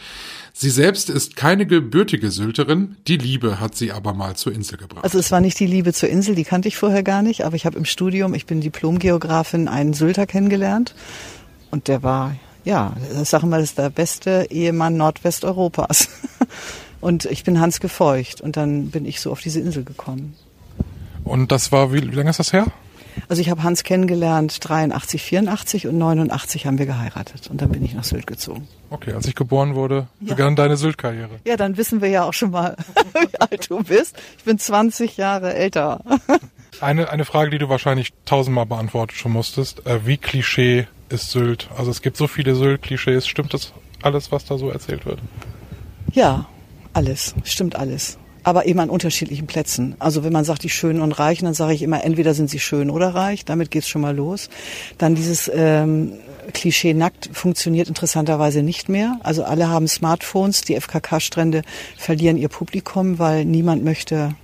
Sie 0.58 0.70
selbst 0.70 1.10
ist 1.10 1.36
keine 1.36 1.66
gebürtige 1.66 2.32
Sylterin, 2.32 2.96
die 3.08 3.18
Liebe 3.18 3.60
hat 3.60 3.76
sie 3.76 3.92
aber 3.92 4.14
mal 4.14 4.38
zur 4.38 4.54
Insel 4.54 4.78
gebracht. 4.78 5.04
Also 5.04 5.20
es 5.20 5.30
war 5.30 5.42
nicht 5.42 5.60
die 5.60 5.68
Liebe 5.68 5.92
zur 5.92 6.08
Insel, 6.08 6.34
die 6.34 6.46
kannte 6.46 6.70
ich 6.70 6.78
vorher 6.78 7.04
gar 7.04 7.22
nicht, 7.24 7.44
aber 7.44 7.58
ich 7.58 7.66
habe 7.66 7.78
im 7.78 7.84
Studium, 7.84 8.34
ich 8.34 8.46
bin 8.46 8.62
Diplomgeografin, 8.62 9.68
einen 9.68 9.94
Sylter 9.94 10.26
kennengelernt 10.26 10.96
und 11.72 11.90
der 11.90 12.04
war, 12.04 12.38
ja, 12.64 12.96
ich 13.22 13.28
sage 13.28 13.46
mal, 13.48 13.60
das 13.60 13.72
ist 13.72 13.78
der 13.78 13.90
beste 13.90 14.48
Ehemann 14.50 14.96
Nordwesteuropas. 14.96 16.08
Und 17.02 17.26
ich 17.26 17.44
bin 17.44 17.60
Hans 17.60 17.82
gefeucht 17.82 18.42
und 18.42 18.58
dann 18.58 18.90
bin 18.90 19.06
ich 19.06 19.22
so 19.22 19.32
auf 19.32 19.40
diese 19.40 19.60
Insel 19.60 19.84
gekommen. 19.84 20.34
Und 21.24 21.52
das 21.52 21.72
war, 21.72 21.94
wie, 21.94 22.02
wie 22.02 22.16
lange 22.16 22.32
ist 22.32 22.40
das 22.40 22.52
her? 22.52 22.66
Also 23.30 23.42
ich 23.42 23.50
habe 23.50 23.64
Hans 23.64 23.84
kennengelernt 23.84 24.58
83, 24.62 25.22
84 25.22 25.88
und 25.88 25.98
89 25.98 26.66
haben 26.66 26.78
wir 26.78 26.86
geheiratet 26.86 27.50
und 27.50 27.62
dann 27.62 27.70
bin 27.70 27.84
ich 27.84 27.94
nach 27.94 28.04
Sylt 28.04 28.28
gezogen. 28.28 28.68
Okay, 28.90 29.14
als 29.14 29.28
ich 29.28 29.36
geboren 29.36 29.76
wurde, 29.76 30.08
ja. 30.20 30.34
begann 30.34 30.56
deine 30.56 30.78
Sylt-Karriere. 30.78 31.40
Ja, 31.46 31.58
dann 31.58 31.78
wissen 31.78 32.02
wir 32.02 32.10
ja 32.10 32.24
auch 32.24 32.34
schon 32.34 32.52
mal, 32.52 32.76
wie 33.14 33.40
alt 33.40 33.70
du 33.70 33.84
bist. 33.84 34.16
Ich 34.38 34.44
bin 34.44 34.58
20 34.58 35.18
Jahre 35.18 35.54
älter. 35.54 36.02
eine, 36.82 37.10
eine 37.10 37.26
Frage, 37.26 37.52
die 37.52 37.58
du 37.58 37.70
wahrscheinlich 37.70 38.14
tausendmal 38.26 38.66
beantwortet 38.66 39.18
schon 39.18 39.32
musstest. 39.32 39.86
Äh, 39.86 40.06
wie 40.06 40.18
Klischee 40.18 40.88
ist 41.10 41.32
Sylt? 41.32 41.70
Also 41.78 41.92
es 41.92 42.02
gibt 42.02 42.18
so 42.18 42.28
viele 42.28 42.56
Sylt-Klischees. 42.56 43.28
Stimmt 43.28 43.54
das 43.54 43.74
alles, 44.02 44.32
was 44.32 44.46
da 44.46 44.58
so 44.58 44.70
erzählt 44.70 45.06
wird? 45.06 45.20
Ja, 46.12 46.48
alles. 46.94 47.36
Stimmt 47.44 47.76
alles 47.76 48.18
aber 48.46 48.68
eben 48.68 48.80
an 48.80 48.92
unterschiedlichen 48.92 49.48
Plätzen. 49.48 49.96
Also 49.98 50.24
wenn 50.24 50.32
man 50.32 50.46
sagt, 50.46 50.62
die 50.62 50.70
Schönen 50.70 51.02
und 51.02 51.14
Reichen, 51.14 51.46
dann 51.46 51.56
sage 51.56 51.74
ich 51.74 51.82
immer, 51.82 52.04
entweder 52.04 52.36
sind 52.36 52.48
sie 52.48 52.60
schön 52.60 52.92
oder 52.92 53.10
reich, 53.10 53.44
damit 53.44 53.72
geht's 53.72 53.90
schon 53.90 54.04
mal 54.04 54.16
los. 54.16 54.50
Dann 55.00 55.16
dieses 55.16 55.52
ähm, 55.52 56.14
Klischee 56.54 56.94
nackt 56.94 57.28
funktioniert 57.34 57.88
interessanterweise 57.88 58.62
nicht 58.62 58.88
mehr. 58.88 59.20
Also 59.24 59.44
alle 59.44 59.68
haben 59.68 59.88
Smartphones, 59.88 60.62
die 60.62 60.80
FKK-Strände 60.80 61.64
verlieren 61.98 62.38
ihr 62.38 62.50
Publikum, 62.50 63.18
weil 63.18 63.46
niemand 63.46 63.84
möchte 63.84 64.36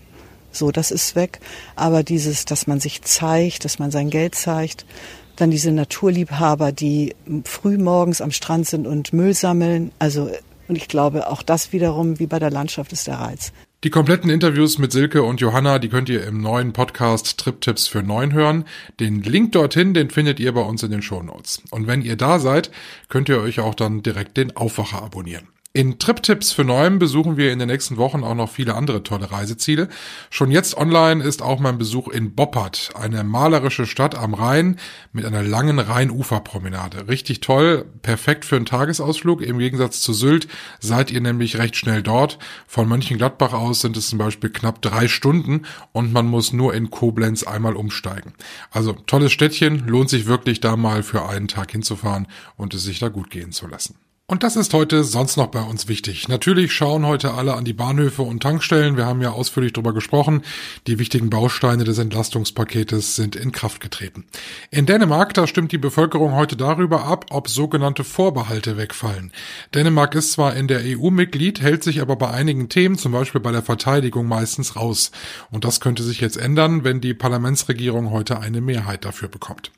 so, 0.52 0.72
das 0.72 0.90
ist 0.90 1.16
weg. 1.16 1.40
Aber 1.76 2.02
dieses, 2.02 2.46
dass 2.46 2.66
man 2.66 2.80
sich 2.80 3.04
zeigt, 3.04 3.66
dass 3.66 3.78
man 3.78 3.92
sein 3.92 4.10
Geld 4.10 4.34
zeigt, 4.34 4.88
dann 5.36 5.52
diese 5.52 5.72
Naturliebhaber, 5.72 6.72
die 6.72 7.16
früh 7.46 7.78
morgens 7.78 8.20
am 8.20 8.32
Strand 8.32 8.68
sind 8.68 8.88
und 8.88 9.14
Müll 9.14 9.36
sammeln. 9.36 9.92
Also, 10.00 10.32
und 10.68 10.76
ich 10.76 10.88
glaube, 10.88 11.30
auch 11.30 11.44
das 11.44 11.72
wiederum, 11.72 12.18
wie 12.18 12.28
bei 12.28 12.40
der 12.40 12.50
Landschaft, 12.50 12.92
ist 12.94 13.06
der 13.06 13.20
Reiz. 13.20 13.52
Die 13.84 13.90
kompletten 13.90 14.30
Interviews 14.30 14.78
mit 14.78 14.92
Silke 14.92 15.24
und 15.24 15.42
Johanna, 15.42 15.80
die 15.80 15.90
könnt 15.90 16.08
ihr 16.08 16.24
im 16.28 16.40
neuen 16.40 16.72
Podcast 16.72 17.40
Trip-Tipps 17.40 17.88
für 17.88 18.04
Neun 18.04 18.32
hören. 18.32 18.66
Den 19.00 19.24
Link 19.24 19.54
dorthin, 19.54 19.96
den 19.96 20.12
findet 20.12 20.40
ihr 20.40 20.54
bei 20.54 20.62
uns 20.62 20.84
in 20.84 20.92
den 20.92 21.02
Show 21.02 21.24
Notes. 21.24 21.64
Und 21.72 21.88
wenn 21.88 22.04
ihr 22.04 22.16
da 22.16 22.38
seid, 22.38 22.70
könnt 23.10 23.28
ihr 23.28 23.42
euch 23.42 23.60
auch 23.60 23.74
dann 23.74 24.04
direkt 24.04 24.38
den 24.38 24.56
Aufwacher 24.56 25.02
abonnieren. 25.02 25.48
In 25.74 26.00
Trip-Tipps 26.00 26.52
für 26.52 26.66
Neuem 26.66 27.00
besuchen 27.00 27.38
wir 27.38 27.54
in 27.54 27.60
den 27.60 27.70
nächsten 27.70 27.96
Wochen 27.96 28.26
auch 28.26 28.36
noch 28.36 28.50
viele 28.50 28.76
andere 28.76 29.04
tolle 29.04 29.32
Reiseziele. 29.32 29.88
Schon 30.30 30.52
jetzt 30.52 30.76
online 30.76 31.24
ist 31.24 31.42
auch 31.42 31.62
mein 31.62 31.78
Besuch 31.78 32.10
in 32.10 32.36
Boppard, 32.36 32.90
eine 32.96 33.24
malerische 33.24 33.86
Stadt 33.86 34.14
am 34.14 34.34
Rhein 34.34 34.76
mit 35.14 35.24
einer 35.24 35.44
langen 35.44 35.80
Rheinuferpromenade. 35.80 37.08
Richtig 37.08 37.40
toll, 37.40 37.86
perfekt 38.02 38.44
für 38.44 38.58
einen 38.58 38.66
Tagesausflug. 38.66 39.42
Im 39.42 39.60
Gegensatz 39.60 40.02
zu 40.02 40.12
Sylt 40.12 40.50
seid 40.82 41.10
ihr 41.10 41.22
nämlich 41.22 41.58
recht 41.58 41.78
schnell 41.78 42.04
dort. 42.04 42.38
Von 42.68 42.90
Mönchengladbach 42.90 43.54
aus 43.54 43.80
sind 43.80 43.96
es 43.96 44.10
zum 44.10 44.20
Beispiel 44.20 44.50
knapp 44.50 44.82
drei 44.82 45.08
Stunden 45.08 45.62
und 45.94 46.12
man 46.12 46.28
muss 46.28 46.52
nur 46.52 46.74
in 46.74 46.90
Koblenz 46.90 47.44
einmal 47.44 47.78
umsteigen. 47.78 48.34
Also 48.72 48.92
tolles 48.92 49.32
Städtchen, 49.32 49.88
lohnt 49.88 50.10
sich 50.10 50.26
wirklich 50.26 50.60
da 50.60 50.76
mal 50.76 51.02
für 51.02 51.30
einen 51.30 51.48
Tag 51.48 51.72
hinzufahren 51.72 52.28
und 52.58 52.74
es 52.74 52.84
sich 52.84 53.00
da 53.00 53.08
gut 53.08 53.30
gehen 53.30 53.54
zu 53.54 53.68
lassen. 53.68 53.96
Und 54.28 54.44
das 54.44 54.56
ist 54.56 54.74
heute 54.74 55.04
sonst 55.04 55.36
noch 55.36 55.48
bei 55.48 55.62
uns 55.62 55.90
wichtig. 55.90 56.30
Natürlich 56.30 56.72
schauen 56.72 57.06
heute 57.06 57.34
alle 57.34 57.54
an 57.56 57.66
die 57.66 57.74
Bahnhöfe 57.74 58.22
und 58.22 58.42
Tankstellen. 58.42 58.96
Wir 58.96 59.06
haben 59.06 59.22
ja 59.22 59.32
ausführlich 59.32 59.74
darüber 59.74 59.94
gesprochen. 59.94 60.44
Die 60.88 61.00
wichtigen 61.00 61.30
Bausteine 61.30 61.84
des 61.84 61.98
Entlastungspaketes 61.98 63.18
sind 63.18 63.36
in 63.36 63.52
Kraft 63.52 63.82
getreten. 63.82 64.24
In 64.70 64.86
Dänemark, 64.86 65.34
da 65.34 65.48
stimmt 65.48 65.74
die 65.74 65.78
Bevölkerung 65.78 66.34
heute 66.34 66.56
darüber 66.56 67.04
ab, 67.04 67.26
ob 67.30 67.50
sogenannte 67.50 68.06
Vorbehalte 68.06 68.78
wegfallen. 68.78 69.34
Dänemark 69.76 70.16
ist 70.16 70.32
zwar 70.32 70.56
in 70.56 70.70
der 70.70 70.80
EU 70.86 71.10
Mitglied, 71.10 71.60
hält 71.60 71.84
sich 71.84 72.00
aber 72.00 72.16
bei 72.16 72.30
einigen 72.30 72.70
Themen, 72.70 72.98
zum 72.98 73.12
Beispiel 73.12 73.42
bei 73.42 73.52
der 73.52 73.64
Verteidigung, 73.64 74.30
meistens 74.30 74.78
raus. 74.78 75.12
Und 75.50 75.66
das 75.66 75.82
könnte 75.82 76.04
sich 76.04 76.22
jetzt 76.22 76.38
ändern, 76.38 76.86
wenn 76.86 77.02
die 77.02 77.14
Parlamentsregierung 77.14 78.12
heute 78.12 78.40
eine 78.40 78.62
Mehrheit 78.62 79.04
dafür 79.04 79.28
bekommt. 79.28 79.74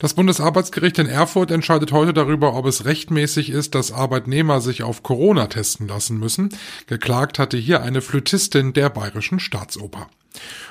Das 0.00 0.14
Bundesarbeitsgericht 0.14 0.98
in 0.98 1.06
Erfurt 1.06 1.52
entscheidet 1.52 1.92
heute 1.92 2.12
darüber, 2.12 2.54
ob 2.54 2.66
es 2.66 2.84
rechtmäßig 2.84 3.50
ist, 3.50 3.76
Arbeitnehmer 3.92 4.60
sich 4.60 4.82
auf 4.82 5.02
Corona 5.02 5.46
testen 5.46 5.88
lassen 5.88 6.18
müssen. 6.18 6.50
Geklagt 6.86 7.38
hatte 7.38 7.56
hier 7.56 7.82
eine 7.82 8.00
Flötistin 8.00 8.72
der 8.72 8.90
Bayerischen 8.90 9.40
Staatsoper. 9.40 10.08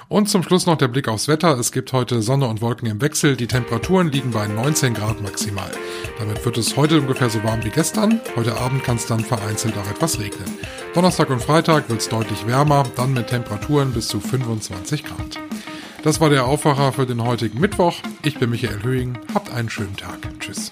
Und 0.10 0.28
zum 0.28 0.44
Schluss 0.44 0.66
noch 0.66 0.78
der 0.78 0.90
Blick 0.90 1.08
aufs 1.08 1.28
Wetter. 1.28 1.58
Es 1.58 1.72
gibt 1.72 1.94
heute 1.94 2.22
Sonne 2.22 2.48
und 2.48 2.62
Wolken 2.62 2.90
im 2.90 3.00
Wechsel. 3.00 3.38
Die 3.38 3.48
Temperaturen 3.48 4.12
liegen 4.12 4.32
bei 4.32 4.46
19 4.46 4.94
Grad 4.94 5.22
maximal. 5.22 5.72
Damit 6.20 6.44
wird 6.44 6.58
es 6.58 6.76
heute 6.76 7.00
ungefähr 7.00 7.30
so 7.30 7.44
warm 7.44 7.64
wie 7.64 7.70
gestern. 7.70 8.20
Heute 8.36 8.58
Abend 8.58 8.84
kann 8.84 8.98
es 8.98 9.06
dann 9.06 9.22
vereinzelt 9.22 9.78
auch 9.78 9.90
etwas 9.90 10.20
regnen. 10.20 10.52
Donnerstag 10.94 11.30
und 11.30 11.42
Freitag 11.42 11.90
wird 11.90 12.02
es 12.02 12.10
deutlich 12.10 12.46
wärmer, 12.46 12.84
dann 12.98 13.14
mit 13.14 13.28
Temperaturen 13.28 13.94
bis 13.94 14.10
zu 14.10 14.20
25 14.20 15.06
Grad. 15.06 15.40
Das 16.04 16.20
war 16.20 16.30
der 16.30 16.46
Aufwacher 16.46 16.92
für 16.92 17.06
den 17.06 17.24
heutigen 17.24 17.60
Mittwoch. 17.60 17.96
Ich 18.24 18.38
bin 18.38 18.50
Michael 18.50 18.84
Höhing. 18.84 19.18
Habt 19.34 19.52
einen 19.52 19.70
schönen 19.70 19.96
Tag. 19.96 20.18
Tschüss. 20.40 20.72